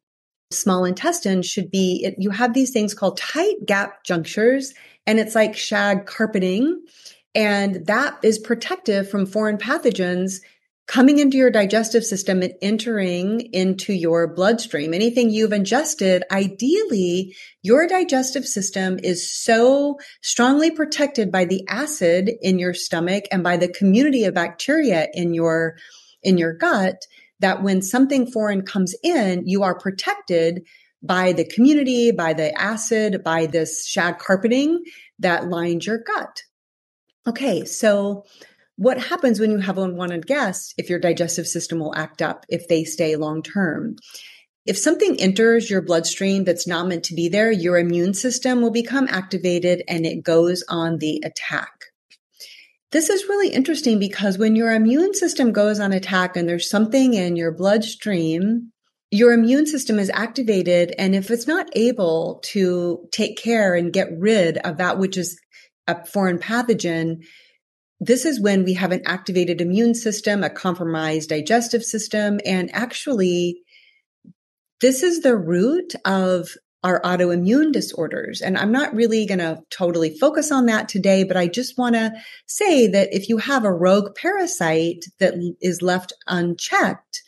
small 0.50 0.84
intestine 0.84 1.42
should 1.42 1.70
be, 1.70 2.02
it, 2.04 2.14
you 2.18 2.30
have 2.30 2.54
these 2.54 2.70
things 2.70 2.94
called 2.94 3.18
tight 3.18 3.56
gap 3.66 4.04
junctures, 4.04 4.74
and 5.06 5.18
it's 5.18 5.34
like 5.34 5.56
shag 5.56 6.06
carpeting. 6.06 6.82
And 7.34 7.86
that 7.86 8.18
is 8.22 8.38
protective 8.38 9.10
from 9.10 9.26
foreign 9.26 9.58
pathogens 9.58 10.36
coming 10.86 11.18
into 11.18 11.36
your 11.36 11.50
digestive 11.50 12.02
system 12.02 12.40
and 12.40 12.54
entering 12.62 13.40
into 13.52 13.92
your 13.92 14.26
bloodstream. 14.26 14.94
Anything 14.94 15.28
you've 15.28 15.52
ingested, 15.52 16.24
ideally, 16.30 17.36
your 17.62 17.86
digestive 17.86 18.46
system 18.46 18.98
is 19.02 19.30
so 19.30 19.98
strongly 20.22 20.70
protected 20.70 21.30
by 21.30 21.44
the 21.44 21.62
acid 21.68 22.30
in 22.40 22.58
your 22.58 22.72
stomach 22.72 23.24
and 23.30 23.44
by 23.44 23.58
the 23.58 23.68
community 23.68 24.24
of 24.24 24.32
bacteria 24.32 25.08
in 25.12 25.34
your, 25.34 25.76
in 26.22 26.38
your 26.38 26.54
gut 26.54 27.06
that 27.40 27.62
when 27.62 27.82
something 27.82 28.30
foreign 28.30 28.62
comes 28.62 28.94
in, 29.02 29.46
you 29.46 29.62
are 29.62 29.78
protected 29.78 30.66
by 31.02 31.32
the 31.32 31.44
community, 31.44 32.10
by 32.10 32.32
the 32.32 32.52
acid, 32.60 33.22
by 33.22 33.46
this 33.46 33.86
shag 33.86 34.18
carpeting 34.18 34.82
that 35.18 35.48
lines 35.48 35.86
your 35.86 35.98
gut. 35.98 36.42
Okay, 37.26 37.64
so 37.64 38.24
what 38.76 39.00
happens 39.00 39.40
when 39.40 39.50
you 39.50 39.58
have 39.58 39.78
unwanted 39.78 40.26
guests 40.26 40.74
if 40.78 40.88
your 40.88 40.98
digestive 40.98 41.46
system 41.46 41.78
will 41.78 41.94
act 41.94 42.22
up 42.22 42.46
if 42.48 42.68
they 42.68 42.84
stay 42.84 43.16
long 43.16 43.42
term? 43.42 43.96
If 44.66 44.76
something 44.76 45.18
enters 45.20 45.70
your 45.70 45.82
bloodstream 45.82 46.44
that's 46.44 46.66
not 46.66 46.86
meant 46.86 47.04
to 47.04 47.14
be 47.14 47.28
there, 47.28 47.50
your 47.50 47.78
immune 47.78 48.14
system 48.14 48.60
will 48.60 48.70
become 48.70 49.08
activated 49.08 49.82
and 49.88 50.04
it 50.04 50.22
goes 50.22 50.62
on 50.68 50.98
the 50.98 51.22
attack. 51.24 51.86
This 52.90 53.10
is 53.10 53.28
really 53.28 53.50
interesting 53.50 53.98
because 53.98 54.38
when 54.38 54.56
your 54.56 54.72
immune 54.72 55.12
system 55.12 55.52
goes 55.52 55.78
on 55.78 55.92
attack 55.92 56.36
and 56.36 56.48
there's 56.48 56.70
something 56.70 57.12
in 57.12 57.36
your 57.36 57.52
bloodstream, 57.52 58.72
your 59.10 59.32
immune 59.32 59.66
system 59.66 59.98
is 59.98 60.10
activated. 60.10 60.94
And 60.98 61.14
if 61.14 61.30
it's 61.30 61.46
not 61.46 61.68
able 61.74 62.40
to 62.44 63.06
take 63.12 63.36
care 63.36 63.74
and 63.74 63.92
get 63.92 64.08
rid 64.18 64.56
of 64.58 64.78
that 64.78 64.98
which 64.98 65.18
is 65.18 65.38
a 65.86 66.04
foreign 66.06 66.38
pathogen, 66.38 67.24
this 68.00 68.24
is 68.24 68.40
when 68.40 68.64
we 68.64 68.74
have 68.74 68.92
an 68.92 69.02
activated 69.04 69.60
immune 69.60 69.94
system, 69.94 70.42
a 70.42 70.50
compromised 70.50 71.30
digestive 71.30 71.82
system, 71.82 72.38
and 72.46 72.70
actually, 72.72 73.60
this 74.80 75.02
is 75.02 75.20
the 75.20 75.36
root 75.36 75.94
of 76.04 76.50
our 76.84 77.00
autoimmune 77.02 77.72
disorders. 77.72 78.40
And 78.40 78.56
I'm 78.56 78.70
not 78.70 78.94
really 78.94 79.26
going 79.26 79.40
to 79.40 79.62
totally 79.70 80.16
focus 80.16 80.52
on 80.52 80.66
that 80.66 80.88
today, 80.88 81.24
but 81.24 81.36
I 81.36 81.48
just 81.48 81.76
want 81.76 81.96
to 81.96 82.12
say 82.46 82.86
that 82.88 83.08
if 83.12 83.28
you 83.28 83.38
have 83.38 83.64
a 83.64 83.72
rogue 83.72 84.14
parasite 84.14 85.04
that 85.18 85.34
is 85.60 85.82
left 85.82 86.12
unchecked, 86.26 87.22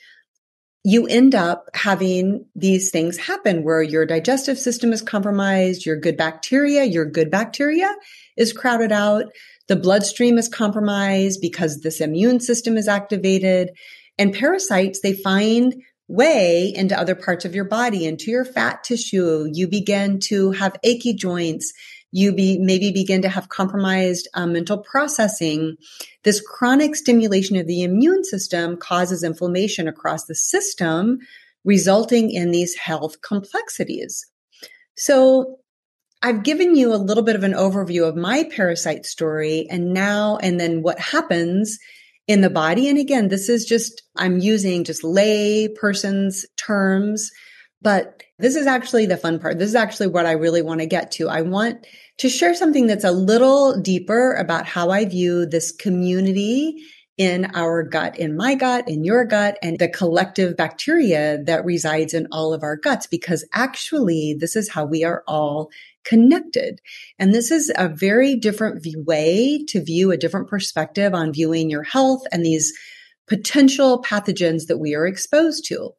you 0.82 1.06
end 1.06 1.34
up 1.34 1.68
having 1.74 2.46
these 2.54 2.90
things 2.90 3.18
happen 3.18 3.64
where 3.64 3.82
your 3.82 4.06
digestive 4.06 4.58
system 4.58 4.92
is 4.92 5.02
compromised, 5.02 5.84
your 5.84 5.96
good 5.96 6.16
bacteria, 6.16 6.84
your 6.84 7.04
good 7.04 7.30
bacteria 7.30 7.94
is 8.36 8.52
crowded 8.52 8.92
out, 8.92 9.26
the 9.68 9.76
bloodstream 9.76 10.38
is 10.38 10.48
compromised 10.48 11.40
because 11.40 11.80
this 11.80 12.00
immune 12.00 12.40
system 12.40 12.76
is 12.76 12.88
activated. 12.88 13.70
And 14.18 14.34
parasites, 14.34 15.00
they 15.00 15.12
find 15.12 15.74
way 16.10 16.72
into 16.74 16.98
other 16.98 17.14
parts 17.14 17.44
of 17.44 17.54
your 17.54 17.64
body, 17.64 18.04
into 18.04 18.30
your 18.30 18.44
fat 18.44 18.82
tissue. 18.82 19.48
You 19.52 19.68
begin 19.68 20.18
to 20.24 20.50
have 20.52 20.76
achy 20.82 21.14
joints. 21.14 21.72
You 22.10 22.34
be, 22.34 22.58
maybe 22.58 22.90
begin 22.90 23.22
to 23.22 23.28
have 23.28 23.48
compromised 23.48 24.26
um, 24.34 24.52
mental 24.52 24.78
processing. 24.78 25.76
This 26.24 26.40
chronic 26.40 26.96
stimulation 26.96 27.56
of 27.56 27.68
the 27.68 27.84
immune 27.84 28.24
system 28.24 28.76
causes 28.76 29.22
inflammation 29.22 29.86
across 29.86 30.24
the 30.24 30.34
system, 30.34 31.20
resulting 31.64 32.32
in 32.32 32.50
these 32.50 32.74
health 32.74 33.22
complexities. 33.22 34.26
So 34.96 35.60
I've 36.22 36.42
given 36.42 36.74
you 36.74 36.92
a 36.92 36.96
little 36.96 37.22
bit 37.22 37.36
of 37.36 37.44
an 37.44 37.52
overview 37.52 38.08
of 38.08 38.16
my 38.16 38.44
parasite 38.44 39.06
story 39.06 39.68
and 39.70 39.94
now 39.94 40.38
and 40.42 40.58
then 40.58 40.82
what 40.82 40.98
happens 40.98 41.78
in 42.30 42.42
the 42.42 42.48
body. 42.48 42.88
And 42.88 42.96
again, 42.96 43.26
this 43.26 43.48
is 43.48 43.64
just, 43.64 44.04
I'm 44.16 44.38
using 44.38 44.84
just 44.84 45.02
lay 45.02 45.66
person's 45.66 46.46
terms, 46.56 47.28
but 47.82 48.22
this 48.38 48.54
is 48.54 48.68
actually 48.68 49.06
the 49.06 49.16
fun 49.16 49.40
part. 49.40 49.58
This 49.58 49.70
is 49.70 49.74
actually 49.74 50.06
what 50.06 50.26
I 50.26 50.32
really 50.32 50.62
want 50.62 50.78
to 50.78 50.86
get 50.86 51.10
to. 51.12 51.28
I 51.28 51.42
want 51.42 51.84
to 52.18 52.28
share 52.28 52.54
something 52.54 52.86
that's 52.86 53.02
a 53.02 53.10
little 53.10 53.80
deeper 53.80 54.34
about 54.34 54.64
how 54.64 54.90
I 54.90 55.06
view 55.06 55.44
this 55.44 55.72
community 55.72 56.76
in 57.18 57.46
our 57.52 57.82
gut, 57.82 58.16
in 58.16 58.36
my 58.36 58.54
gut, 58.54 58.88
in 58.88 59.02
your 59.02 59.24
gut, 59.24 59.58
and 59.60 59.80
the 59.80 59.88
collective 59.88 60.56
bacteria 60.56 61.42
that 61.46 61.64
resides 61.64 62.14
in 62.14 62.28
all 62.30 62.54
of 62.54 62.62
our 62.62 62.76
guts, 62.76 63.08
because 63.08 63.44
actually 63.52 64.36
this 64.38 64.54
is 64.54 64.70
how 64.70 64.84
we 64.84 65.02
are 65.02 65.24
all 65.26 65.68
connected. 66.04 66.80
And 67.18 67.34
this 67.34 67.50
is 67.50 67.72
a 67.76 67.88
very 67.88 68.36
different 68.36 68.84
way 69.06 69.64
to 69.68 69.82
view 69.82 70.10
a 70.10 70.16
different 70.16 70.48
perspective 70.48 71.14
on 71.14 71.32
viewing 71.32 71.70
your 71.70 71.82
health 71.82 72.22
and 72.32 72.44
these 72.44 72.72
potential 73.26 74.02
pathogens 74.02 74.66
that 74.66 74.78
we 74.78 74.94
are 74.94 75.06
exposed 75.06 75.64
to. 75.66 75.90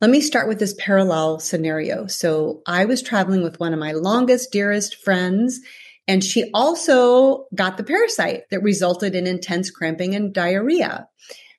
Let 0.00 0.10
me 0.10 0.20
start 0.20 0.48
with 0.48 0.58
this 0.58 0.74
parallel 0.78 1.38
scenario. 1.38 2.06
So 2.06 2.60
I 2.66 2.84
was 2.84 3.00
traveling 3.00 3.42
with 3.42 3.60
one 3.60 3.72
of 3.72 3.78
my 3.78 3.92
longest, 3.92 4.52
dearest 4.52 4.96
friends, 4.96 5.60
and 6.06 6.22
she 6.22 6.50
also 6.52 7.46
got 7.54 7.76
the 7.76 7.84
parasite 7.84 8.42
that 8.50 8.62
resulted 8.62 9.14
in 9.14 9.26
intense 9.26 9.70
cramping 9.70 10.14
and 10.14 10.34
diarrhea. 10.34 11.08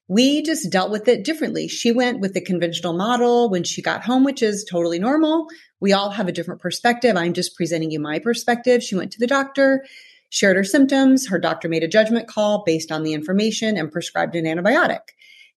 We 0.08 0.42
just 0.42 0.72
dealt 0.72 0.92
with 0.92 1.08
it 1.08 1.26
differently. 1.26 1.68
She 1.68 1.92
went 1.92 2.22
with 2.22 2.34
the 2.34 2.42
conventional 2.42 2.94
model 2.94 3.50
when 3.50 3.64
she 3.64 3.82
got 3.82 4.06
home, 4.06 4.24
which 4.24 4.42
is 4.42 4.64
totally 4.70 5.00
normal. 5.00 5.48
We 5.80 5.94
all 5.94 6.10
have 6.12 6.28
a 6.28 6.32
different 6.32 6.62
perspective. 6.62 7.16
I'm 7.16 7.34
just 7.34 7.56
presenting 7.56 7.92
you 7.92 8.00
my 8.00 8.20
perspective. 8.20 8.84
She 8.84 8.96
went 8.96 9.12
to 9.12 9.20
the 9.20 9.28
doctor, 9.28 9.86
shared 10.30 10.58
her 10.58 10.64
symptoms. 10.64 11.28
Her 11.28 11.40
doctor 11.40 11.70
made 11.70 11.84
a 11.84 11.88
judgment 11.88 12.28
call 12.28 12.64
based 12.66 12.92
on 12.92 13.04
the 13.04 13.14
information 13.14 13.78
and 13.78 13.92
prescribed 13.92 14.36
an 14.36 14.46
antibiotic. 14.46 15.02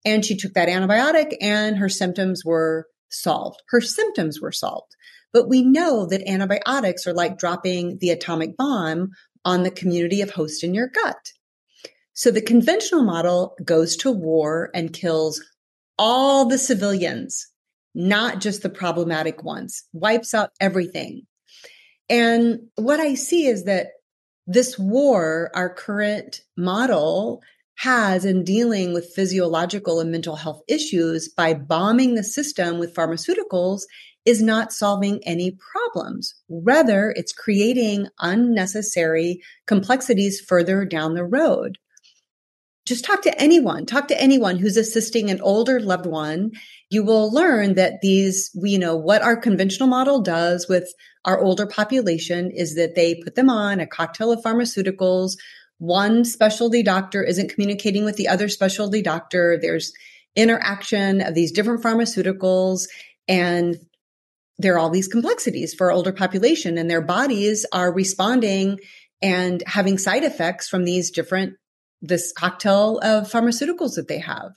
And 0.05 0.25
she 0.25 0.37
took 0.37 0.55
that 0.55 0.69
antibiotic 0.69 1.37
and 1.41 1.77
her 1.79 1.89
symptoms 1.89 2.45
were 2.45 2.87
solved. 3.11 3.63
Her 3.69 3.81
symptoms 3.81 4.41
were 4.41 4.53
solved. 4.53 4.95
But 5.33 5.49
we 5.49 5.63
know 5.63 6.07
that 6.07 6.29
antibiotics 6.29 7.07
are 7.07 7.13
like 7.13 7.39
dropping 7.39 7.99
the 7.99 8.11
atomic 8.11 8.57
bomb 8.57 9.11
on 9.45 9.63
the 9.63 9.71
community 9.71 10.23
of 10.23 10.31
host 10.31 10.65
in 10.65 10.75
your 10.75 10.89
gut. 10.89 11.33
So 12.13 12.31
the 12.31 12.43
conventional 12.43 13.03
model 13.03 13.57
goes 13.65 13.97
to 13.99 14.11
war 14.11 14.71
and 14.75 14.93
kills 14.93 15.43
all 15.99 16.47
the 16.47 16.59
civilians 16.59 17.47
not 17.95 18.41
just 18.41 18.63
the 18.63 18.71
problematic 18.71 19.43
ones, 19.43 19.85
wipes 19.93 20.35
out 20.35 20.51
everything. 20.61 21.27
And 22.09 22.69
what 22.77 23.01
I 23.01 23.15
see 23.15 23.47
is 23.47 23.65
that 23.65 23.89
this 24.47 24.79
war, 24.79 25.51
our 25.55 25.73
current 25.73 26.41
model 26.57 27.43
has 27.77 28.25
in 28.25 28.45
dealing 28.45 28.93
with 28.93 29.13
physiological 29.15 30.01
and 30.01 30.11
mental 30.11 30.37
health 30.37 30.61
issues 30.69 31.29
by 31.29 31.55
bombing 31.55 32.15
the 32.15 32.25
system 32.25 32.79
with 32.79 32.95
pharmaceuticals 32.95 33.83
is 34.27 34.43
not 34.43 34.73
solving 34.73 35.21
any 35.25 35.57
problems. 35.73 36.35
Rather, 36.49 37.15
it's 37.17 37.33
creating 37.33 38.07
unnecessary 38.21 39.41
complexities 39.67 40.41
further 40.41 40.85
down 40.85 41.15
the 41.15 41.25
road 41.25 41.79
just 42.91 43.05
talk 43.05 43.23
to 43.23 43.41
anyone, 43.41 43.87
talk 43.87 44.09
to 44.09 44.21
anyone 44.21 44.59
who's 44.59 44.77
assisting 44.77 45.31
an 45.31 45.41
older 45.43 45.79
loved 45.79 46.07
one. 46.07 46.51
You 46.91 47.05
will 47.05 47.33
learn 47.33 47.75
that 47.75 48.01
these, 48.03 48.51
you 48.55 48.81
know, 48.81 48.97
what 48.97 49.23
our 49.23 49.37
conventional 49.37 49.89
model 49.89 50.21
does 50.23 50.67
with 50.69 50.93
our 51.25 51.41
older 51.41 51.67
population 51.67 52.51
is 52.51 52.75
that 52.75 52.97
they 52.97 53.15
put 53.15 53.37
them 53.37 53.49
on 53.49 53.79
a 53.79 53.87
cocktail 53.87 54.33
of 54.33 54.43
pharmaceuticals. 54.43 55.37
One 55.79 56.25
specialty 56.25 56.83
doctor 56.83 57.23
isn't 57.23 57.53
communicating 57.55 58.05
with 58.05 58.17
the 58.17 58.27
other 58.27 58.49
specialty 58.49 59.03
doctor. 59.03 59.57
There's 59.57 59.93
interaction 60.35 61.21
of 61.21 61.37
these 61.37 61.53
different 61.53 61.85
pharmaceuticals 61.85 62.89
and 63.29 63.77
there 64.59 64.75
are 64.75 64.79
all 64.81 64.91
these 64.91 65.07
complexities 65.07 65.75
for 65.75 65.93
older 65.93 66.13
population 66.13 66.77
and 66.77 66.91
their 66.91 67.03
bodies 67.03 67.65
are 67.73 67.95
responding 67.95 68.81
and 69.23 69.63
having 69.65 69.97
side 69.97 70.25
effects 70.25 70.69
from 70.69 70.85
these 70.85 71.13
different 71.13 71.55
this 72.03 72.33
cocktail 72.33 72.99
of 73.03 73.31
pharmaceuticals 73.31 73.95
that 73.95 74.09
they 74.09 74.19
have. 74.19 74.53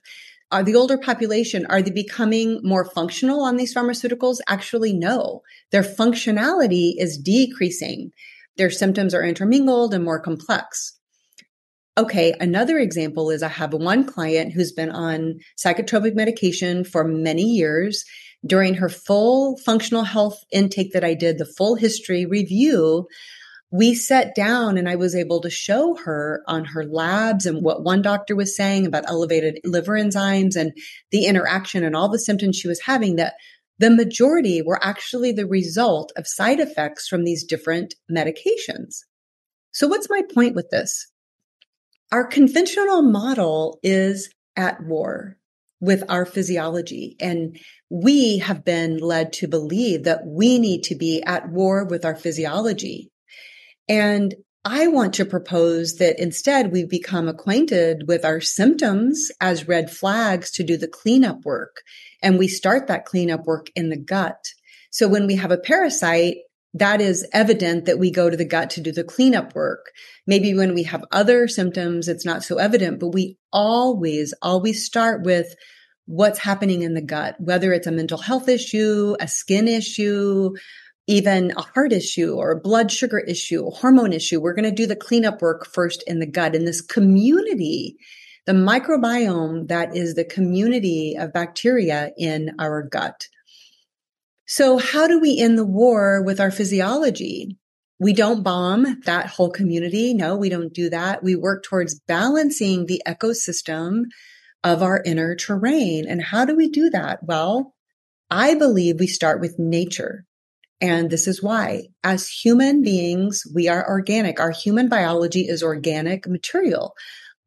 Are 0.52 0.64
the 0.64 0.76
older 0.76 0.98
population, 0.98 1.66
are 1.66 1.82
they 1.82 1.90
becoming 1.90 2.60
more 2.64 2.86
functional 2.86 3.42
on 3.42 3.58
these 3.58 3.74
pharmaceuticals? 3.74 4.38
Actually, 4.48 4.94
no. 4.94 5.42
Their 5.72 5.82
functionality 5.82 6.94
is 6.98 7.18
decreasing. 7.18 8.12
Their 8.58 8.70
symptoms 8.70 9.16
are 9.16 9.24
intermingled 9.24 9.94
and 9.94 10.04
more 10.04 10.20
complex. 10.20 11.00
Okay, 11.98 12.34
another 12.40 12.78
example 12.78 13.30
is 13.30 13.44
I 13.44 13.48
have 13.48 13.74
one 13.74 14.06
client 14.06 14.54
who's 14.54 14.72
been 14.72 14.90
on 14.90 15.40
psychotropic 15.58 16.16
medication 16.16 16.84
for 16.84 17.04
many 17.04 17.44
years. 17.44 18.04
During 18.46 18.76
her 18.76 18.90
full 18.90 19.58
functional 19.58 20.04
health 20.04 20.44
intake 20.52 20.92
that 20.94 21.04
I 21.04 21.14
did, 21.14 21.38
the 21.38 21.46
full 21.46 21.76
history 21.76 22.26
review, 22.26 23.08
we 23.74 23.96
sat 23.96 24.36
down 24.36 24.78
and 24.78 24.88
I 24.88 24.96
was 24.98 25.16
able 25.16 25.42
to 25.42 25.50
show 25.50 25.96
her 26.06 26.44
on 26.46 26.64
her 26.64 26.86
labs 26.86 27.48
and 27.48 27.64
what 27.64 27.84
one 27.84 28.04
doctor 28.04 28.36
was 28.36 28.56
saying 28.56 28.86
about 28.86 29.10
elevated 29.10 29.60
liver 29.64 29.94
enzymes 29.94 30.56
and 30.56 30.78
the 31.10 31.26
interaction 31.26 31.84
and 31.84 31.96
all 31.96 32.08
the 32.08 32.20
symptoms 32.20 32.56
she 32.56 32.68
was 32.68 32.82
having 32.82 33.16
that 33.16 33.34
the 33.80 33.90
majority 33.90 34.62
were 34.62 34.80
actually 34.84 35.32
the 35.32 35.48
result 35.48 36.12
of 36.16 36.28
side 36.28 36.60
effects 36.60 37.08
from 37.08 37.24
these 37.24 37.44
different 37.44 37.96
medications. 38.12 39.00
So 39.72 39.88
what's 39.88 40.08
my 40.08 40.22
point 40.32 40.54
with 40.54 40.70
this? 40.70 41.12
Our 42.12 42.28
conventional 42.28 43.02
model 43.02 43.80
is 43.82 44.30
at 44.56 44.84
war 44.84 45.38
with 45.82 46.04
our 46.10 46.28
physiology. 46.28 47.16
And 47.20 47.60
we 47.90 48.38
have 48.38 48.64
been 48.64 49.00
led 49.00 49.34
to 49.34 49.48
believe 49.48 50.04
that 50.04 50.28
we 50.28 50.60
need 50.60 50.84
to 50.84 50.96
be 50.96 51.24
at 51.24 51.50
war 51.50 51.86
with 51.86 52.06
our 52.06 52.16
physiology. 52.16 53.10
And 53.88 54.36
I 54.66 54.88
want 54.88 55.16
to 55.16 55.26
propose 55.26 55.98
that 55.98 56.22
instead 56.22 56.72
we 56.72 56.86
become 56.86 57.28
acquainted 57.28 58.08
with 58.08 58.24
our 58.24 58.40
symptoms 58.40 59.30
as 59.42 59.68
red 59.68 59.92
flags 59.92 60.52
to 60.52 60.64
do 60.64 60.78
the 60.78 60.88
cleanup 60.88 61.44
work. 61.44 61.82
And 62.22 62.40
we 62.40 62.48
start 62.48 62.88
that 62.88 63.06
cleanup 63.06 63.46
work 63.46 63.68
in 63.76 63.90
the 63.90 63.98
gut. 63.98 64.54
So 64.90 65.10
when 65.10 65.28
we 65.28 65.36
have 65.36 65.52
a 65.52 65.58
parasite, 65.58 66.38
that 66.76 67.02
is 67.02 67.28
evident 67.34 67.86
that 67.86 68.00
we 68.00 68.10
go 68.10 68.30
to 68.30 68.38
the 68.38 68.46
gut 68.46 68.72
to 68.72 68.82
do 68.82 68.92
the 68.92 69.04
cleanup 69.04 69.54
work. 69.54 69.92
Maybe 70.26 70.54
when 70.54 70.74
we 70.74 70.84
have 70.84 71.04
other 71.12 71.48
symptoms, 71.48 72.08
it's 72.08 72.26
not 72.26 72.44
so 72.44 72.58
evident, 72.58 73.00
but 73.00 73.10
we 73.10 73.38
always, 73.52 74.34
always 74.42 74.86
start 74.86 75.24
with 75.24 75.54
what's 76.06 76.40
happening 76.40 76.82
in 76.82 76.94
the 76.94 77.02
gut, 77.02 77.36
whether 77.40 77.74
it's 77.74 77.88
a 77.88 77.92
mental 77.92 78.18
health 78.18 78.50
issue, 78.50 79.16
a 79.20 79.28
skin 79.28 79.68
issue, 79.68 80.52
even 81.08 81.52
a 81.58 81.62
heart 81.62 81.92
issue 81.92 82.36
or 82.36 82.52
a 82.52 82.60
blood 82.60 82.92
sugar 82.92 83.20
issue, 83.20 83.68
a 83.68 83.72
hormone 83.72 84.14
issue. 84.14 84.40
We're 84.40 84.54
going 84.54 84.70
to 84.70 84.72
do 84.72 84.86
the 84.86 84.96
cleanup 84.96 85.42
work 85.42 85.66
first 85.66 86.04
in 86.08 86.20
the 86.20 86.26
gut. 86.26 86.56
In 86.56 86.66
this 86.66 86.82
community, 86.82 87.98
the 88.46 88.54
microbiome 88.54 89.68
that 89.68 89.96
is 89.96 90.16
the 90.16 90.26
community 90.26 91.16
of 91.18 91.34
bacteria 91.34 92.12
in 92.18 92.52
our 92.60 92.82
gut. 92.84 93.28
So 94.46 94.78
how 94.78 95.08
do 95.08 95.20
we 95.20 95.40
end 95.40 95.58
the 95.58 95.66
war 95.66 96.22
with 96.24 96.40
our 96.40 96.52
physiology? 96.52 97.58
We 98.00 98.14
don't 98.14 98.44
bomb 98.44 99.02
that 99.06 99.28
whole 99.28 99.50
community. 99.50 100.14
No, 100.14 100.36
we 100.36 100.50
don't 100.50 100.74
do 100.74 100.90
that. 100.90 101.24
We 101.24 101.36
work 101.36 101.64
towards 101.64 102.00
balancing 102.02 102.86
the 102.86 103.02
ecosystem 103.08 104.04
of 104.64 104.82
our 104.82 105.02
inner 105.06 105.36
terrain. 105.36 106.06
And 106.08 106.22
how 106.22 106.46
do 106.46 106.56
we 106.56 106.70
do 106.70 106.90
that? 106.90 107.20
Well, 107.24 107.74
I 108.30 108.56
believe 108.56 109.00
we 109.00 109.08
start 109.08 109.40
with 109.40 109.58
nature. 109.58 110.26
And 110.84 111.10
this 111.10 111.28
is 111.30 111.42
why 111.42 111.88
as 112.04 112.28
human 112.28 112.84
beings, 112.84 113.44
we 113.56 113.70
are 113.70 113.88
organic. 113.88 114.42
Our 114.42 114.52
human 114.52 114.90
biology 114.90 115.48
is 115.48 115.64
organic 115.64 116.28
material. 116.28 116.94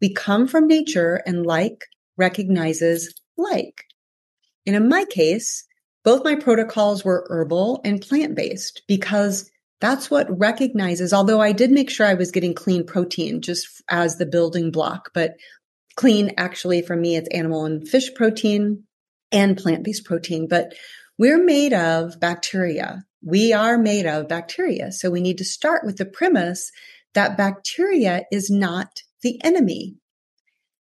We 0.00 0.14
come 0.14 0.48
from 0.48 0.66
nature 0.66 1.22
and 1.26 1.44
like 1.44 1.84
recognizes 2.16 3.14
like. 3.36 3.84
And 4.66 4.74
in 4.74 4.88
my 4.88 5.04
case, 5.04 5.66
both 6.02 6.24
my 6.24 6.36
protocols 6.36 7.04
were 7.04 7.26
herbal 7.28 7.82
and 7.84 8.00
plant 8.00 8.36
based 8.36 8.80
because 8.88 9.50
that's 9.82 10.10
what 10.10 10.38
recognizes, 10.38 11.12
although 11.12 11.42
I 11.42 11.52
did 11.52 11.70
make 11.70 11.90
sure 11.90 12.06
I 12.06 12.14
was 12.14 12.30
getting 12.30 12.54
clean 12.54 12.86
protein 12.86 13.42
just 13.42 13.68
as 13.90 14.16
the 14.16 14.24
building 14.24 14.70
block, 14.70 15.10
but 15.12 15.32
clean 15.94 16.32
actually 16.38 16.80
for 16.80 16.96
me, 16.96 17.16
it's 17.16 17.28
animal 17.28 17.66
and 17.66 17.86
fish 17.86 18.14
protein 18.14 18.84
and 19.30 19.58
plant 19.58 19.84
based 19.84 20.06
protein. 20.06 20.48
But 20.48 20.72
we're 21.18 21.44
made 21.44 21.74
of 21.74 22.18
bacteria. 22.18 23.04
We 23.26 23.52
are 23.52 23.76
made 23.76 24.06
of 24.06 24.28
bacteria. 24.28 24.90
So 24.90 25.10
we 25.10 25.20
need 25.20 25.36
to 25.38 25.44
start 25.44 25.84
with 25.84 25.98
the 25.98 26.06
premise 26.06 26.70
that 27.12 27.36
bacteria 27.36 28.24
is 28.32 28.48
not 28.48 29.02
the 29.22 29.38
enemy 29.44 29.96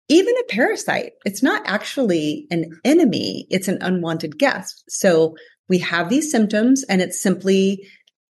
even 0.08 0.36
a 0.38 0.54
parasite, 0.54 1.14
it's 1.26 1.42
not 1.42 1.64
actually 1.66 2.48
an 2.52 2.80
enemy. 2.84 3.48
It's 3.50 3.68
an 3.68 3.80
unwanted 3.82 4.38
guest. 4.38 4.84
So 4.88 5.36
we 5.68 5.80
have 5.80 6.10
these 6.10 6.32
symptoms 6.32 6.84
and 6.88 7.02
it's 7.02 7.22
simply 7.22 7.88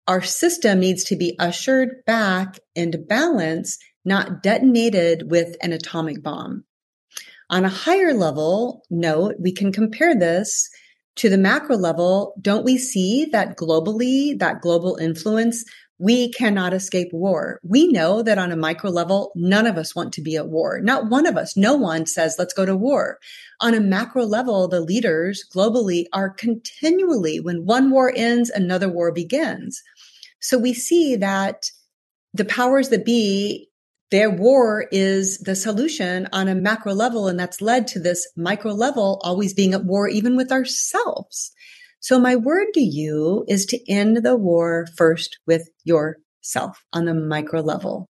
our 0.07 0.21
system 0.21 0.79
needs 0.79 1.05
to 1.05 1.15
be 1.15 1.37
ushered 1.39 2.03
back 2.05 2.59
into 2.75 2.97
balance, 2.97 3.77
not 4.03 4.43
detonated 4.43 5.31
with 5.31 5.55
an 5.61 5.71
atomic 5.71 6.21
bomb. 6.21 6.65
On 7.49 7.63
a 7.63 7.69
higher 7.69 8.13
level 8.13 8.83
note, 8.89 9.35
we 9.39 9.53
can 9.53 9.71
compare 9.71 10.15
this 10.15 10.69
to 11.17 11.29
the 11.29 11.37
macro 11.37 11.75
level. 11.75 12.33
Don't 12.41 12.65
we 12.65 12.77
see 12.77 13.25
that 13.25 13.57
globally, 13.57 14.37
that 14.39 14.61
global 14.61 14.95
influence 14.97 15.65
we 16.01 16.31
cannot 16.31 16.73
escape 16.73 17.13
war. 17.13 17.59
We 17.61 17.87
know 17.87 18.23
that 18.23 18.39
on 18.39 18.51
a 18.51 18.55
micro 18.55 18.89
level, 18.89 19.31
none 19.35 19.67
of 19.67 19.77
us 19.77 19.95
want 19.95 20.13
to 20.13 20.21
be 20.21 20.35
at 20.35 20.49
war. 20.49 20.81
Not 20.81 21.11
one 21.11 21.27
of 21.27 21.37
us. 21.37 21.55
No 21.55 21.75
one 21.75 22.07
says, 22.07 22.37
let's 22.39 22.55
go 22.55 22.65
to 22.65 22.75
war. 22.75 23.19
On 23.59 23.75
a 23.75 23.79
macro 23.79 24.25
level, 24.25 24.67
the 24.67 24.81
leaders 24.81 25.45
globally 25.55 26.05
are 26.11 26.31
continually, 26.31 27.39
when 27.39 27.67
one 27.67 27.91
war 27.91 28.11
ends, 28.15 28.49
another 28.49 28.89
war 28.89 29.11
begins. 29.11 29.83
So 30.39 30.57
we 30.57 30.73
see 30.73 31.15
that 31.17 31.69
the 32.33 32.45
powers 32.45 32.89
that 32.89 33.05
be, 33.05 33.69
their 34.11 34.29
war 34.29 34.85
is 34.91 35.39
the 35.39 35.55
solution 35.55 36.27
on 36.33 36.47
a 36.47 36.55
macro 36.55 36.93
level. 36.93 37.27
And 37.27 37.39
that's 37.39 37.61
led 37.61 37.87
to 37.87 37.99
this 37.99 38.27
micro 38.35 38.73
level 38.73 39.19
always 39.23 39.53
being 39.53 39.73
at 39.73 39.85
war, 39.85 40.07
even 40.07 40.35
with 40.35 40.51
ourselves. 40.51 41.51
So 42.01 42.19
my 42.19 42.35
word 42.35 42.67
to 42.73 42.81
you 42.81 43.45
is 43.47 43.65
to 43.67 43.91
end 43.91 44.17
the 44.17 44.35
war 44.35 44.87
first 44.97 45.39
with 45.47 45.69
yourself 45.83 46.83
on 46.91 47.05
the 47.05 47.13
micro 47.13 47.61
level 47.61 48.09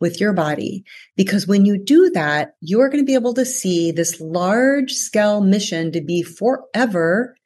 with 0.00 0.20
your 0.20 0.32
body. 0.32 0.84
Because 1.16 1.46
when 1.46 1.64
you 1.64 1.78
do 1.78 2.10
that, 2.10 2.54
you're 2.60 2.88
going 2.88 3.02
to 3.02 3.06
be 3.06 3.14
able 3.14 3.34
to 3.34 3.46
see 3.46 3.90
this 3.90 4.20
large 4.20 4.92
scale 4.92 5.40
mission 5.40 5.92
to 5.92 6.00
be 6.00 6.22
forever 6.22 7.36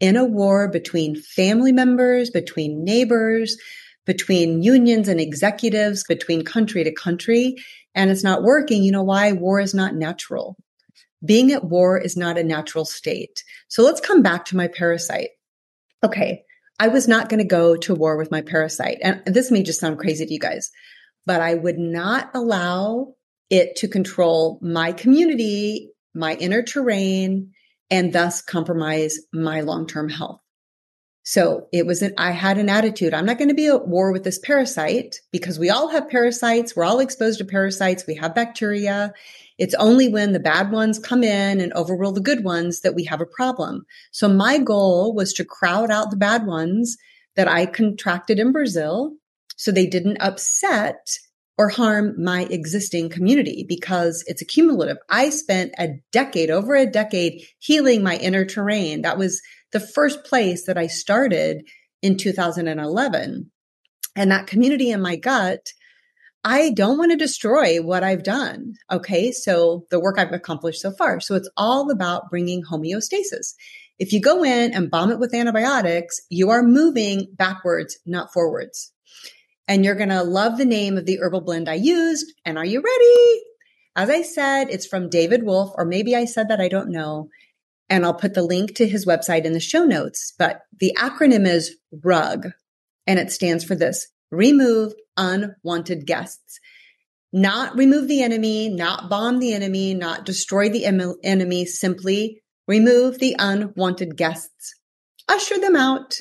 in 0.00 0.16
a 0.16 0.24
war 0.24 0.68
between 0.68 1.20
family 1.20 1.72
members, 1.72 2.30
between 2.30 2.84
neighbors, 2.84 3.58
between 4.08 4.64
unions 4.64 5.06
and 5.06 5.20
executives, 5.20 6.02
between 6.02 6.42
country 6.42 6.82
to 6.82 6.92
country. 6.92 7.54
And 7.94 8.10
it's 8.10 8.24
not 8.24 8.42
working. 8.42 8.82
You 8.82 8.90
know 8.90 9.04
why? 9.04 9.30
War 9.30 9.60
is 9.60 9.72
not 9.72 9.94
natural 9.94 10.56
being 11.24 11.52
at 11.52 11.64
war 11.64 11.98
is 11.98 12.16
not 12.16 12.38
a 12.38 12.44
natural 12.44 12.84
state. 12.84 13.42
So 13.68 13.82
let's 13.82 14.00
come 14.00 14.22
back 14.22 14.44
to 14.46 14.56
my 14.56 14.68
parasite. 14.68 15.30
Okay. 16.04 16.44
I 16.78 16.88
was 16.88 17.08
not 17.08 17.28
going 17.28 17.40
to 17.40 17.46
go 17.46 17.76
to 17.76 17.94
war 17.94 18.16
with 18.16 18.30
my 18.30 18.42
parasite. 18.42 18.98
And 19.02 19.22
this 19.26 19.50
may 19.50 19.64
just 19.64 19.80
sound 19.80 19.98
crazy 19.98 20.24
to 20.24 20.32
you 20.32 20.38
guys, 20.38 20.70
but 21.26 21.40
I 21.40 21.54
would 21.54 21.78
not 21.78 22.30
allow 22.34 23.14
it 23.50 23.76
to 23.76 23.88
control 23.88 24.60
my 24.62 24.92
community, 24.92 25.90
my 26.14 26.34
inner 26.34 26.62
terrain, 26.62 27.52
and 27.90 28.12
thus 28.12 28.42
compromise 28.42 29.18
my 29.32 29.62
long-term 29.62 30.08
health. 30.08 30.40
So 31.28 31.68
it 31.72 31.84
was 31.86 32.00
an, 32.00 32.14
I 32.16 32.30
had 32.30 32.56
an 32.56 32.70
attitude. 32.70 33.12
I'm 33.12 33.26
not 33.26 33.36
going 33.36 33.48
to 33.48 33.54
be 33.54 33.66
at 33.66 33.86
war 33.86 34.12
with 34.12 34.24
this 34.24 34.38
parasite 34.38 35.16
because 35.30 35.58
we 35.58 35.68
all 35.68 35.88
have 35.88 36.08
parasites. 36.08 36.74
We're 36.74 36.84
all 36.84 37.00
exposed 37.00 37.38
to 37.38 37.44
parasites. 37.44 38.06
We 38.06 38.14
have 38.14 38.34
bacteria 38.34 39.12
it's 39.58 39.74
only 39.74 40.08
when 40.08 40.32
the 40.32 40.40
bad 40.40 40.70
ones 40.70 41.00
come 41.00 41.24
in 41.24 41.60
and 41.60 41.72
overrule 41.72 42.12
the 42.12 42.20
good 42.20 42.44
ones 42.44 42.80
that 42.82 42.94
we 42.94 43.04
have 43.04 43.20
a 43.20 43.26
problem. 43.26 43.84
So 44.12 44.28
my 44.28 44.58
goal 44.58 45.14
was 45.14 45.32
to 45.34 45.44
crowd 45.44 45.90
out 45.90 46.10
the 46.10 46.16
bad 46.16 46.46
ones 46.46 46.96
that 47.34 47.48
I 47.48 47.66
contracted 47.66 48.38
in 48.38 48.52
Brazil 48.52 49.14
so 49.56 49.72
they 49.72 49.86
didn't 49.86 50.22
upset 50.22 51.18
or 51.56 51.68
harm 51.68 52.14
my 52.22 52.42
existing 52.44 53.08
community 53.08 53.66
because 53.68 54.22
it's 54.28 54.42
accumulative. 54.42 54.96
I 55.08 55.30
spent 55.30 55.74
a 55.76 55.98
decade, 56.12 56.50
over 56.50 56.76
a 56.76 56.86
decade 56.86 57.42
healing 57.58 58.04
my 58.04 58.16
inner 58.16 58.44
terrain. 58.44 59.02
That 59.02 59.18
was 59.18 59.42
the 59.72 59.80
first 59.80 60.24
place 60.24 60.66
that 60.66 60.78
I 60.78 60.86
started 60.86 61.68
in 62.02 62.16
2011. 62.16 63.50
And 64.16 64.30
that 64.30 64.46
community 64.46 64.90
in 64.90 65.00
my 65.00 65.16
gut 65.16 65.72
I 66.44 66.70
don't 66.70 66.98
want 66.98 67.10
to 67.10 67.16
destroy 67.16 67.82
what 67.82 68.04
I've 68.04 68.22
done. 68.22 68.74
Okay. 68.90 69.32
So 69.32 69.86
the 69.90 70.00
work 70.00 70.18
I've 70.18 70.32
accomplished 70.32 70.80
so 70.80 70.92
far. 70.92 71.20
So 71.20 71.34
it's 71.34 71.50
all 71.56 71.90
about 71.90 72.30
bringing 72.30 72.62
homeostasis. 72.62 73.54
If 73.98 74.12
you 74.12 74.20
go 74.20 74.44
in 74.44 74.72
and 74.72 74.90
bomb 74.90 75.10
it 75.10 75.18
with 75.18 75.34
antibiotics, 75.34 76.20
you 76.30 76.50
are 76.50 76.62
moving 76.62 77.26
backwards, 77.32 77.98
not 78.06 78.32
forwards. 78.32 78.92
And 79.66 79.84
you're 79.84 79.96
going 79.96 80.08
to 80.10 80.22
love 80.22 80.56
the 80.56 80.64
name 80.64 80.96
of 80.96 81.04
the 81.04 81.18
herbal 81.20 81.40
blend 81.40 81.68
I 81.68 81.74
used. 81.74 82.32
And 82.44 82.56
are 82.56 82.64
you 82.64 82.80
ready? 82.80 83.42
As 83.96 84.08
I 84.08 84.22
said, 84.22 84.70
it's 84.70 84.86
from 84.86 85.10
David 85.10 85.42
Wolfe, 85.42 85.72
or 85.76 85.84
maybe 85.84 86.14
I 86.14 86.24
said 86.24 86.48
that 86.48 86.60
I 86.60 86.68
don't 86.68 86.90
know. 86.90 87.28
And 87.90 88.04
I'll 88.04 88.14
put 88.14 88.34
the 88.34 88.42
link 88.42 88.74
to 88.76 88.88
his 88.88 89.06
website 89.06 89.44
in 89.44 89.54
the 89.54 89.60
show 89.60 89.84
notes. 89.84 90.34
But 90.38 90.60
the 90.78 90.94
acronym 90.98 91.46
is 91.46 91.74
RUG, 92.04 92.48
and 93.06 93.18
it 93.18 93.32
stands 93.32 93.64
for 93.64 93.74
this 93.74 94.08
remove 94.30 94.92
unwanted 95.16 96.06
guests. 96.06 96.60
Not 97.32 97.76
remove 97.76 98.08
the 98.08 98.22
enemy, 98.22 98.68
not 98.68 99.10
bomb 99.10 99.38
the 99.38 99.52
enemy, 99.52 99.94
not 99.94 100.24
destroy 100.24 100.68
the 100.68 100.86
em- 100.86 101.16
enemy, 101.22 101.66
simply 101.66 102.42
remove 102.66 103.18
the 103.18 103.36
unwanted 103.38 104.16
guests. 104.16 104.74
Usher 105.28 105.58
them 105.58 105.76
out. 105.76 106.20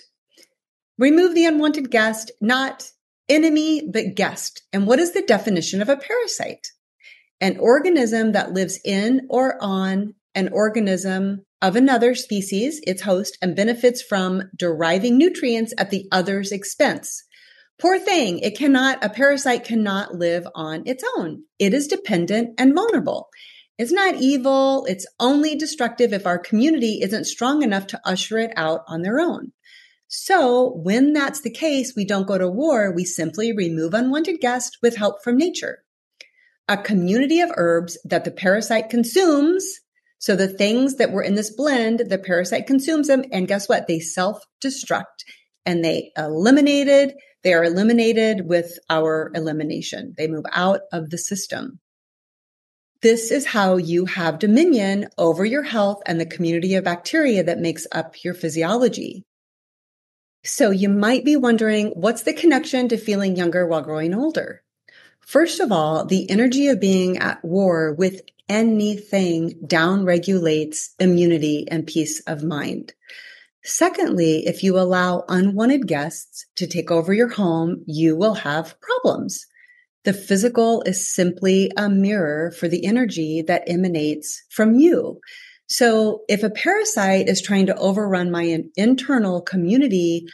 Remove 0.97 1.35
the 1.35 1.45
unwanted 1.45 1.91
guest, 1.91 2.31
not 2.41 2.91
enemy, 3.29 3.87
but 3.89 4.15
guest. 4.15 4.63
And 4.73 4.87
what 4.87 4.99
is 4.99 5.13
the 5.13 5.21
definition 5.21 5.81
of 5.81 5.89
a 5.89 5.97
parasite? 5.97 6.71
An 7.39 7.57
organism 7.59 8.31
that 8.31 8.53
lives 8.53 8.79
in 8.83 9.27
or 9.29 9.57
on 9.61 10.15
an 10.37 10.49
organism 10.53 11.43
of 11.63 11.75
another 11.75 12.13
species, 12.13 12.79
its 12.85 13.01
host, 13.01 13.37
and 13.41 13.55
benefits 13.55 14.03
from 14.03 14.43
deriving 14.55 15.17
nutrients 15.17 15.73
at 15.79 15.89
the 15.89 16.07
other's 16.11 16.51
expense. 16.51 17.23
Poor 17.81 17.97
thing. 17.97 18.37
It 18.39 18.57
cannot, 18.57 19.03
a 19.03 19.09
parasite 19.09 19.63
cannot 19.63 20.13
live 20.13 20.47
on 20.53 20.83
its 20.85 21.03
own. 21.17 21.43
It 21.57 21.73
is 21.73 21.87
dependent 21.87 22.51
and 22.59 22.75
vulnerable. 22.75 23.29
It's 23.79 23.91
not 23.91 24.15
evil. 24.15 24.85
It's 24.87 25.07
only 25.19 25.55
destructive 25.55 26.13
if 26.13 26.27
our 26.27 26.37
community 26.37 26.99
isn't 27.01 27.25
strong 27.25 27.63
enough 27.63 27.87
to 27.87 28.01
usher 28.05 28.37
it 28.37 28.51
out 28.55 28.81
on 28.87 29.01
their 29.01 29.19
own. 29.19 29.53
So 30.07 30.71
when 30.83 31.13
that's 31.13 31.41
the 31.41 31.51
case, 31.51 31.93
we 31.95 32.05
don't 32.05 32.27
go 32.27 32.37
to 32.37 32.47
war. 32.47 32.93
We 32.93 33.05
simply 33.05 33.51
remove 33.53 33.95
unwanted 33.95 34.39
guests 34.39 34.77
with 34.81 34.95
help 34.95 35.23
from 35.23 35.37
nature. 35.37 35.83
A 36.67 36.77
community 36.77 37.41
of 37.41 37.51
herbs 37.55 37.97
that 38.05 38.23
the 38.23 38.31
parasite 38.31 38.89
consumes. 38.89 39.79
So 40.19 40.35
the 40.35 40.47
things 40.47 40.95
that 40.95 41.11
were 41.11 41.21
in 41.21 41.35
this 41.35 41.55
blend, 41.55 41.99
the 41.99 42.17
parasite 42.17 42.67
consumes 42.67 43.07
them. 43.07 43.23
And 43.31 43.47
guess 43.47 43.69
what? 43.69 43.87
They 43.87 43.99
self 43.99 44.43
destruct 44.63 45.23
and 45.65 45.83
they 45.83 46.11
eliminated 46.17 47.13
they 47.43 47.53
are 47.53 47.63
eliminated 47.63 48.47
with 48.47 48.77
our 48.89 49.31
elimination. 49.33 50.13
They 50.17 50.27
move 50.27 50.45
out 50.51 50.81
of 50.91 51.09
the 51.09 51.17
system. 51.17 51.79
This 53.01 53.31
is 53.31 53.45
how 53.45 53.77
you 53.77 54.05
have 54.05 54.39
dominion 54.39 55.07
over 55.17 55.45
your 55.45 55.63
health 55.63 56.01
and 56.05 56.19
the 56.19 56.25
community 56.25 56.75
of 56.75 56.83
bacteria 56.83 57.43
that 57.43 57.59
makes 57.59 57.85
up 57.91 58.23
your 58.23 58.33
physiology. 58.33 59.23
So 60.43 60.71
you 60.71 60.89
might 60.89 61.23
be 61.23 61.35
wondering, 61.35 61.91
what's 61.91 62.23
the 62.23 62.33
connection 62.33 62.89
to 62.89 62.97
feeling 62.97 63.35
younger 63.35 63.67
while 63.67 63.81
growing 63.81 64.13
older? 64.13 64.63
First 65.27 65.59
of 65.59 65.73
all, 65.73 66.05
the 66.05 66.29
energy 66.29 66.69
of 66.69 66.79
being 66.79 67.17
at 67.17 67.43
war 67.43 67.93
with 67.93 68.21
anything 68.47 69.59
downregulates 69.61 70.91
immunity 71.01 71.67
and 71.69 71.85
peace 71.85 72.21
of 72.21 72.45
mind. 72.45 72.93
Secondly, 73.61 74.47
if 74.47 74.63
you 74.63 74.79
allow 74.79 75.25
unwanted 75.27 75.85
guests 75.85 76.45
to 76.55 76.65
take 76.65 76.91
over 76.91 77.13
your 77.13 77.27
home, 77.27 77.83
you 77.85 78.15
will 78.15 78.35
have 78.35 78.79
problems. 78.79 79.45
The 80.05 80.13
physical 80.13 80.81
is 80.83 81.13
simply 81.13 81.73
a 81.75 81.89
mirror 81.89 82.51
for 82.51 82.69
the 82.69 82.85
energy 82.85 83.41
that 83.41 83.65
emanates 83.67 84.45
from 84.49 84.75
you. 84.75 85.19
So 85.67 86.21
if 86.29 86.43
a 86.43 86.49
parasite 86.49 87.27
is 87.27 87.41
trying 87.41 87.65
to 87.65 87.75
overrun 87.75 88.31
my 88.31 88.63
internal 88.77 89.41
community, 89.41 90.27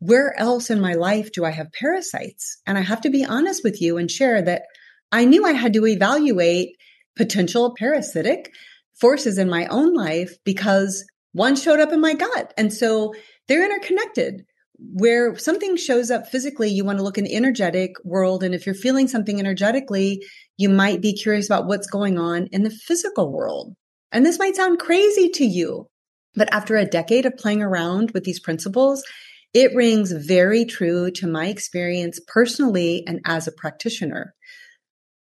where 0.00 0.38
else 0.38 0.70
in 0.70 0.80
my 0.80 0.94
life 0.94 1.32
do 1.32 1.44
I 1.44 1.50
have 1.50 1.72
parasites? 1.72 2.58
And 2.66 2.78
I 2.78 2.82
have 2.82 3.00
to 3.02 3.10
be 3.10 3.24
honest 3.24 3.62
with 3.64 3.80
you 3.80 3.96
and 3.96 4.10
share 4.10 4.40
that 4.42 4.62
I 5.10 5.24
knew 5.24 5.44
I 5.44 5.52
had 5.52 5.72
to 5.74 5.86
evaluate 5.86 6.76
potential 7.16 7.74
parasitic 7.76 8.52
forces 9.00 9.38
in 9.38 9.50
my 9.50 9.66
own 9.66 9.94
life 9.94 10.36
because 10.44 11.04
one 11.32 11.56
showed 11.56 11.80
up 11.80 11.92
in 11.92 12.00
my 12.00 12.14
gut. 12.14 12.54
And 12.56 12.72
so 12.72 13.14
they're 13.48 13.64
interconnected. 13.64 14.44
Where 14.80 15.36
something 15.36 15.76
shows 15.76 16.08
up 16.08 16.28
physically, 16.28 16.70
you 16.70 16.84
want 16.84 16.98
to 16.98 17.04
look 17.04 17.18
in 17.18 17.24
the 17.24 17.34
energetic 17.34 17.96
world. 18.04 18.44
And 18.44 18.54
if 18.54 18.64
you're 18.64 18.76
feeling 18.76 19.08
something 19.08 19.40
energetically, 19.40 20.22
you 20.56 20.68
might 20.68 21.00
be 21.00 21.14
curious 21.14 21.46
about 21.46 21.66
what's 21.66 21.88
going 21.88 22.16
on 22.16 22.46
in 22.52 22.62
the 22.62 22.70
physical 22.70 23.32
world. 23.32 23.74
And 24.12 24.24
this 24.24 24.38
might 24.38 24.54
sound 24.54 24.78
crazy 24.78 25.30
to 25.30 25.44
you, 25.44 25.88
but 26.36 26.52
after 26.54 26.76
a 26.76 26.84
decade 26.84 27.26
of 27.26 27.36
playing 27.36 27.60
around 27.60 28.12
with 28.12 28.22
these 28.22 28.38
principles, 28.38 29.02
it 29.54 29.74
rings 29.74 30.12
very 30.12 30.64
true 30.64 31.10
to 31.12 31.26
my 31.26 31.46
experience 31.46 32.20
personally 32.26 33.04
and 33.06 33.20
as 33.24 33.46
a 33.46 33.52
practitioner. 33.52 34.34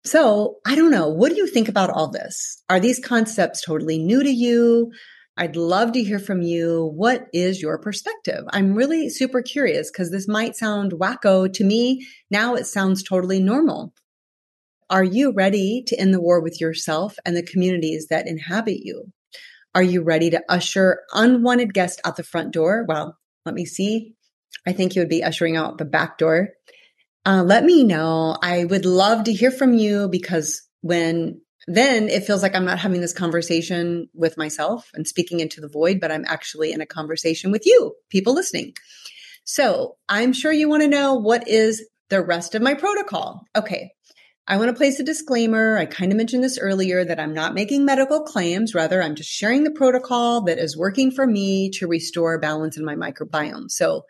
So 0.05 0.57
I 0.65 0.75
don't 0.75 0.91
know. 0.91 1.09
What 1.09 1.29
do 1.29 1.37
you 1.37 1.47
think 1.47 1.69
about 1.69 1.89
all 1.89 2.09
this? 2.09 2.61
Are 2.69 2.79
these 2.79 2.99
concepts 2.99 3.61
totally 3.61 3.97
new 3.97 4.21
to 4.21 4.29
you? 4.29 4.91
I'd 5.35 5.55
love 5.55 5.93
to 5.93 6.03
hear 6.03 6.19
from 6.19 6.41
you. 6.41 6.91
What 6.93 7.25
is 7.33 7.61
your 7.61 7.79
perspective? 7.79 8.43
I'm 8.51 8.75
really 8.75 9.09
super 9.09 9.41
curious 9.41 9.89
because 9.89 10.11
this 10.11 10.27
might 10.27 10.55
sound 10.55 10.91
wacko 10.91 11.51
to 11.51 11.63
me. 11.63 12.05
Now 12.29 12.53
it 12.53 12.67
sounds 12.67 13.01
totally 13.01 13.39
normal. 13.39 13.93
Are 14.89 15.03
you 15.03 15.31
ready 15.31 15.83
to 15.87 15.99
end 15.99 16.13
the 16.13 16.21
war 16.21 16.39
with 16.39 16.61
yourself 16.61 17.15
and 17.25 17.35
the 17.35 17.41
communities 17.41 18.07
that 18.09 18.27
inhabit 18.27 18.81
you? 18.83 19.11
Are 19.73 19.81
you 19.81 20.03
ready 20.03 20.29
to 20.29 20.43
usher 20.49 20.99
unwanted 21.13 21.73
guests 21.73 21.99
out 22.05 22.15
the 22.15 22.23
front 22.23 22.53
door? 22.53 22.85
Well, 22.87 23.17
let 23.45 23.55
me 23.55 23.65
see. 23.65 24.15
I 24.65 24.73
think 24.73 24.95
you 24.95 25.01
would 25.01 25.09
be 25.09 25.23
ushering 25.23 25.57
out 25.57 25.77
the 25.77 25.85
back 25.85 26.17
door. 26.17 26.49
Uh, 27.25 27.43
let 27.43 27.63
me 27.63 27.83
know. 27.83 28.37
I 28.41 28.65
would 28.65 28.85
love 28.85 29.25
to 29.25 29.33
hear 29.33 29.51
from 29.51 29.73
you 29.73 30.07
because 30.09 30.61
when 30.81 31.41
then 31.67 32.09
it 32.09 32.25
feels 32.25 32.41
like 32.43 32.55
I'm 32.55 32.65
not 32.65 32.79
having 32.79 32.99
this 32.99 33.13
conversation 33.13 34.09
with 34.13 34.37
myself 34.37 34.89
and 34.93 35.07
speaking 35.07 35.39
into 35.39 35.61
the 35.61 35.69
void, 35.69 36.01
but 36.01 36.11
I'm 36.11 36.25
actually 36.27 36.73
in 36.73 36.81
a 36.81 36.85
conversation 36.85 37.51
with 37.51 37.65
you, 37.65 37.95
people 38.09 38.33
listening. 38.33 38.73
So 39.45 39.95
I'm 40.09 40.33
sure 40.33 40.51
you 40.51 40.67
want 40.67 40.83
to 40.83 40.89
know 40.89 41.15
what 41.15 41.47
is 41.47 41.85
the 42.09 42.21
rest 42.21 42.53
of 42.55 42.61
my 42.61 42.73
protocol. 42.73 43.45
Okay. 43.55 43.91
I 44.45 44.57
want 44.57 44.67
to 44.67 44.75
place 44.75 44.99
a 44.99 45.03
disclaimer. 45.03 45.77
I 45.77 45.85
kind 45.85 46.11
of 46.11 46.17
mentioned 46.17 46.43
this 46.43 46.59
earlier 46.59 47.05
that 47.05 47.17
I'm 47.17 47.33
not 47.33 47.53
making 47.53 47.85
medical 47.85 48.23
claims. 48.23 48.75
Rather, 48.75 49.01
I'm 49.01 49.15
just 49.15 49.29
sharing 49.29 49.63
the 49.63 49.71
protocol 49.71 50.41
that 50.43 50.59
is 50.59 50.75
working 50.75 51.11
for 51.11 51.25
me 51.25 51.69
to 51.75 51.87
restore 51.87 52.37
balance 52.39 52.75
in 52.75 52.83
my 52.83 52.95
microbiome. 52.95 53.71
So 53.71 54.03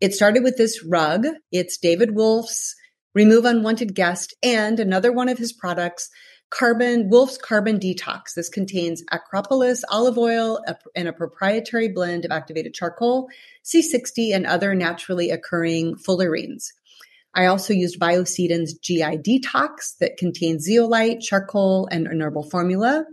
it 0.00 0.14
started 0.14 0.44
with 0.44 0.56
this 0.56 0.84
rug. 0.84 1.26
It's 1.50 1.76
David 1.76 2.14
Wolfe's 2.14 2.76
Remove 3.14 3.44
Unwanted 3.44 3.96
Guest 3.96 4.32
and 4.44 4.78
another 4.78 5.10
one 5.10 5.28
of 5.28 5.38
his 5.38 5.52
products 5.52 6.08
carbon, 6.50 7.08
Wolf's 7.08 7.36
Carbon 7.36 7.80
Detox. 7.80 8.34
This 8.36 8.48
contains 8.48 9.02
Acropolis 9.10 9.82
olive 9.90 10.16
oil 10.16 10.60
and 10.94 11.08
a 11.08 11.12
proprietary 11.12 11.88
blend 11.88 12.24
of 12.24 12.30
activated 12.30 12.74
charcoal, 12.74 13.28
C60, 13.64 14.32
and 14.32 14.46
other 14.46 14.72
naturally 14.72 15.30
occurring 15.30 15.96
fullerenes. 15.96 16.66
I 17.34 17.46
also 17.46 17.72
used 17.72 17.98
Biocidin's 17.98 18.74
GI 18.74 19.18
Detox 19.18 19.96
that 20.00 20.16
contains 20.16 20.64
zeolite, 20.64 21.20
charcoal, 21.20 21.88
and 21.90 22.06
an 22.06 22.20
herbal 22.20 22.48
formula. 22.50 23.04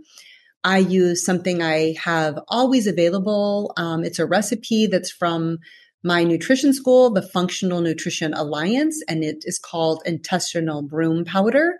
I 0.64 0.78
use 0.78 1.24
something 1.24 1.60
I 1.60 1.94
have 2.02 2.38
always 2.48 2.86
available. 2.86 3.72
Um, 3.76 4.04
it's 4.04 4.20
a 4.20 4.26
recipe 4.26 4.86
that's 4.86 5.10
from 5.10 5.58
my 6.04 6.24
nutrition 6.24 6.72
school, 6.72 7.10
the 7.12 7.22
Functional 7.22 7.80
Nutrition 7.80 8.32
Alliance, 8.34 9.02
and 9.08 9.24
it 9.24 9.44
is 9.44 9.58
called 9.58 10.02
intestinal 10.04 10.82
broom 10.82 11.24
powder. 11.24 11.78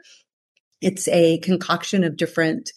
It's 0.80 1.06
a 1.08 1.38
concoction 1.38 2.02
of 2.02 2.16
different 2.16 2.70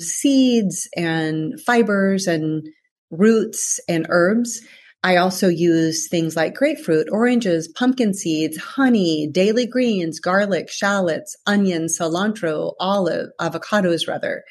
seeds 0.00 0.88
and 0.96 1.60
fibers 1.60 2.26
and 2.26 2.66
roots 3.10 3.78
and 3.88 4.06
herbs. 4.08 4.62
I 5.04 5.16
also 5.16 5.48
use 5.48 6.06
things 6.08 6.36
like 6.36 6.54
grapefruit, 6.54 7.08
oranges, 7.10 7.66
pumpkin 7.66 8.14
seeds, 8.14 8.56
honey, 8.56 9.26
daily 9.26 9.66
greens, 9.66 10.20
garlic, 10.20 10.70
shallots, 10.70 11.36
onion, 11.46 11.86
cilantro, 11.86 12.74
olive, 12.78 13.30
avocados 13.40 14.06
rather. 14.06 14.44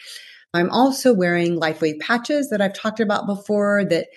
I'm 0.54 0.70
also 0.70 1.14
wearing 1.14 1.58
LifeWave 1.58 2.02
patches 2.02 2.50
that 2.50 2.62
I've 2.62 2.74
talked 2.74 3.00
about 3.00 3.28
before 3.28 3.86
that 3.86 4.08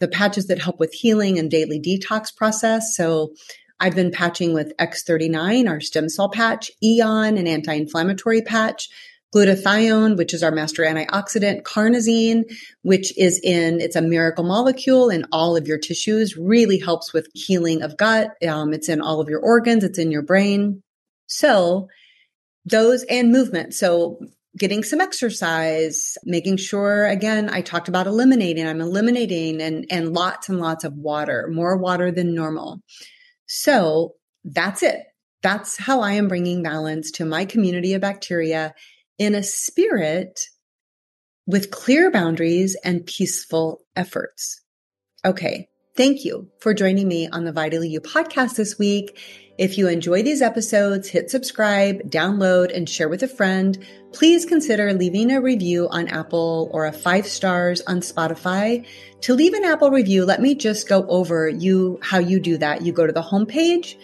the 0.00 0.08
patches 0.08 0.48
that 0.48 0.58
help 0.58 0.80
with 0.80 0.92
healing 0.92 1.38
and 1.38 1.48
daily 1.48 1.80
detox 1.80 2.34
process. 2.34 2.96
So 2.96 3.32
I've 3.78 3.94
been 3.94 4.10
patching 4.10 4.52
with 4.52 4.76
X39, 4.78 5.68
our 5.68 5.80
stem 5.80 6.08
cell 6.08 6.28
patch, 6.28 6.70
Aeon, 6.82 7.36
an 7.36 7.46
anti 7.46 7.72
inflammatory 7.72 8.42
patch, 8.42 8.88
glutathione, 9.34 10.16
which 10.16 10.32
is 10.32 10.42
our 10.42 10.50
master 10.50 10.82
antioxidant, 10.82 11.62
carnosine, 11.62 12.44
which 12.82 13.16
is 13.18 13.40
in, 13.42 13.80
it's 13.80 13.96
a 13.96 14.02
miracle 14.02 14.44
molecule 14.44 15.10
in 15.10 15.26
all 15.32 15.56
of 15.56 15.66
your 15.66 15.78
tissues, 15.78 16.36
really 16.36 16.78
helps 16.78 17.12
with 17.12 17.28
healing 17.34 17.82
of 17.82 17.96
gut. 17.96 18.30
Um, 18.46 18.72
it's 18.72 18.88
in 18.88 19.00
all 19.00 19.20
of 19.20 19.28
your 19.28 19.40
organs, 19.40 19.84
it's 19.84 19.98
in 19.98 20.10
your 20.10 20.22
brain. 20.22 20.82
So, 21.26 21.88
those 22.64 23.02
and 23.04 23.32
movement. 23.32 23.74
So, 23.74 24.18
getting 24.56 24.84
some 24.84 25.00
exercise, 25.00 26.16
making 26.24 26.58
sure 26.58 27.06
again, 27.06 27.50
I 27.50 27.60
talked 27.60 27.88
about 27.88 28.06
eliminating, 28.06 28.66
I'm 28.66 28.80
eliminating 28.80 29.60
and, 29.60 29.84
and 29.90 30.12
lots 30.12 30.48
and 30.48 30.60
lots 30.60 30.84
of 30.84 30.94
water, 30.94 31.48
more 31.52 31.76
water 31.76 32.12
than 32.12 32.34
normal. 32.34 32.80
So 33.46 34.14
that's 34.44 34.82
it. 34.82 35.00
That's 35.42 35.76
how 35.76 36.00
I 36.00 36.12
am 36.12 36.28
bringing 36.28 36.62
balance 36.62 37.10
to 37.12 37.24
my 37.24 37.44
community 37.44 37.94
of 37.94 38.00
bacteria 38.00 38.74
in 39.18 39.34
a 39.34 39.42
spirit 39.42 40.40
with 41.46 41.70
clear 41.70 42.10
boundaries 42.10 42.76
and 42.84 43.06
peaceful 43.06 43.82
efforts. 43.94 44.60
Okay. 45.24 45.68
Thank 45.96 46.24
you 46.24 46.48
for 46.58 46.74
joining 46.74 47.06
me 47.06 47.28
on 47.28 47.44
the 47.44 47.52
Vitally 47.52 47.88
You 47.88 48.00
podcast 48.00 48.56
this 48.56 48.76
week. 48.76 49.16
If 49.56 49.78
you 49.78 49.86
enjoy 49.86 50.24
these 50.24 50.42
episodes, 50.42 51.08
hit 51.08 51.30
subscribe, 51.30 52.10
download, 52.10 52.76
and 52.76 52.88
share 52.88 53.08
with 53.08 53.22
a 53.22 53.28
friend. 53.28 53.86
Please 54.12 54.44
consider 54.44 54.92
leaving 54.92 55.30
a 55.30 55.40
review 55.40 55.88
on 55.88 56.08
Apple 56.08 56.68
or 56.72 56.86
a 56.86 56.92
five 56.92 57.28
stars 57.28 57.80
on 57.82 58.00
Spotify. 58.00 58.84
To 59.20 59.34
leave 59.34 59.52
an 59.52 59.64
Apple 59.64 59.92
review, 59.92 60.24
let 60.24 60.42
me 60.42 60.56
just 60.56 60.88
go 60.88 61.06
over 61.06 61.48
you 61.48 62.00
how 62.02 62.18
you 62.18 62.40
do 62.40 62.58
that. 62.58 62.82
You 62.82 62.92
go 62.92 63.06
to 63.06 63.12
the 63.12 63.22
homepage 63.22 63.94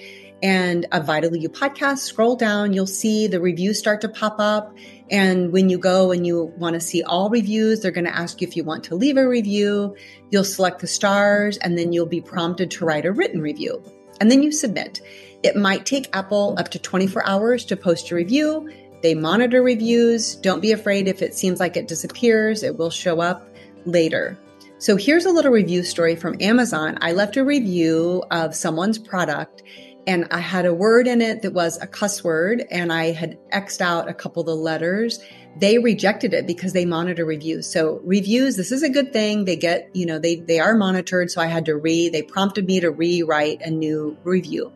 and 0.43 0.87
a 0.93 1.01
Vitally 1.01 1.41
You 1.41 1.49
podcast, 1.49 1.99
scroll 1.99 2.37
down, 2.37 2.73
you'll 2.73 2.87
see 2.87 3.27
the 3.27 3.41
reviews 3.41 3.79
start 3.79 4.01
to 4.03 4.09
pop 4.09 4.37
up. 4.39 4.77
And 5.11 5.53
when 5.53 5.69
you 5.69 5.79
go 5.79 6.13
and 6.13 6.27
you 6.27 6.53
want 6.57 6.75
to 6.75 6.81
see 6.81 7.03
all 7.03 7.31
reviews, 7.31 7.81
they're 7.81 7.91
going 7.91 8.07
to 8.07 8.17
ask 8.17 8.41
you 8.41 8.49
if 8.49 8.57
you 8.57 8.65
want 8.65 8.85
to 8.85 8.95
leave 8.95 9.17
a 9.17 9.29
review. 9.29 9.97
You'll 10.31 10.45
select 10.45 10.81
the 10.81 10.87
stars 10.87 11.57
and 11.59 11.77
then 11.77 11.93
you'll 11.93 12.07
be 12.07 12.21
prompted 12.21 12.71
to 12.73 12.85
write 12.85 13.07
a 13.07 13.13
written 13.13 13.41
review. 13.41 13.83
And 14.21 14.31
then 14.31 14.43
you 14.43 14.53
submit. 14.53 15.01
It 15.43 15.57
might 15.57 15.87
take 15.87 16.15
Apple 16.15 16.55
up 16.59 16.69
to 16.71 16.79
24 16.79 17.27
hours 17.27 17.65
to 17.67 17.77
post 17.77 18.11
a 18.11 18.15
review. 18.15 18.71
They 19.03 19.15
monitor 19.15 19.63
reviews. 19.63 20.37
Don't 20.37 20.61
be 20.61 20.73
afraid 20.73 21.09
if 21.09 21.23
it 21.23 21.35
seems 21.35 21.59
like 21.59 21.77
it 21.77 21.89
disappears, 21.89 22.63
it 22.63 22.77
will 22.77 22.91
show 22.91 23.21
up 23.21 23.49
later. 23.87 24.39
So 24.79 24.97
here's 24.97 25.27
a 25.27 25.31
little 25.31 25.53
review 25.53 25.83
story 25.83 26.17
from 26.17 26.37
Amazon. 26.41 26.97
I 27.01 27.13
left 27.13 27.37
a 27.37 27.45
review 27.45 28.23
of 28.31 28.55
someone's 28.55 28.99
product 28.99 29.63
and 30.11 30.27
I 30.33 30.41
had 30.41 30.67
a 30.67 30.75
word 30.75 31.07
in 31.07 31.23
it 31.23 31.43
that 31.43 31.53
was 31.53 31.81
a 31.81 31.87
cuss 31.87 32.25
word 32.25 32.65
and 32.69 32.93
I 32.93 33.13
had 33.13 33.39
X'd 33.53 33.81
out 33.81 34.09
a 34.09 34.13
couple 34.13 34.41
of 34.41 34.47
the 34.47 34.57
letters. 34.57 35.21
They 35.57 35.79
rejected 35.79 36.35
it 36.35 36.49
because 36.49 36.73
they 36.73 36.85
monitor 36.85 37.25
reviews. 37.25 37.71
So 37.73 38.01
reviews, 38.03 38.57
this 38.57 38.73
is 38.73 38.83
a 38.83 38.89
good 38.89 39.13
thing. 39.13 39.45
They 39.45 39.55
get, 39.55 39.89
you 39.95 40.07
know, 40.07 40.19
they, 40.19 40.35
they 40.35 40.59
are 40.59 40.75
monitored. 40.75 41.31
So 41.31 41.41
I 41.41 41.47
had 41.47 41.67
to 41.67 41.77
re, 41.77 42.09
they 42.09 42.23
prompted 42.23 42.67
me 42.67 42.81
to 42.81 42.91
rewrite 42.91 43.63
a 43.63 43.71
new 43.71 44.19
review. 44.25 44.73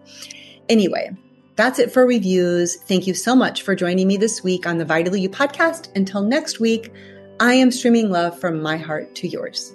Anyway, 0.68 1.10
that's 1.56 1.80
it 1.80 1.90
for 1.90 2.06
reviews. 2.06 2.76
Thank 2.76 3.08
you 3.08 3.14
so 3.14 3.34
much 3.34 3.62
for 3.62 3.74
joining 3.74 4.06
me 4.06 4.16
this 4.16 4.44
week 4.44 4.68
on 4.68 4.78
the 4.78 4.84
Vitally 4.84 5.20
You 5.20 5.30
podcast. 5.30 5.88
Until 5.96 6.22
next 6.22 6.60
week, 6.60 6.92
I 7.40 7.54
am 7.54 7.72
streaming 7.72 8.08
love 8.08 8.38
from 8.38 8.62
my 8.62 8.76
heart 8.76 9.16
to 9.16 9.26
yours. 9.26 9.72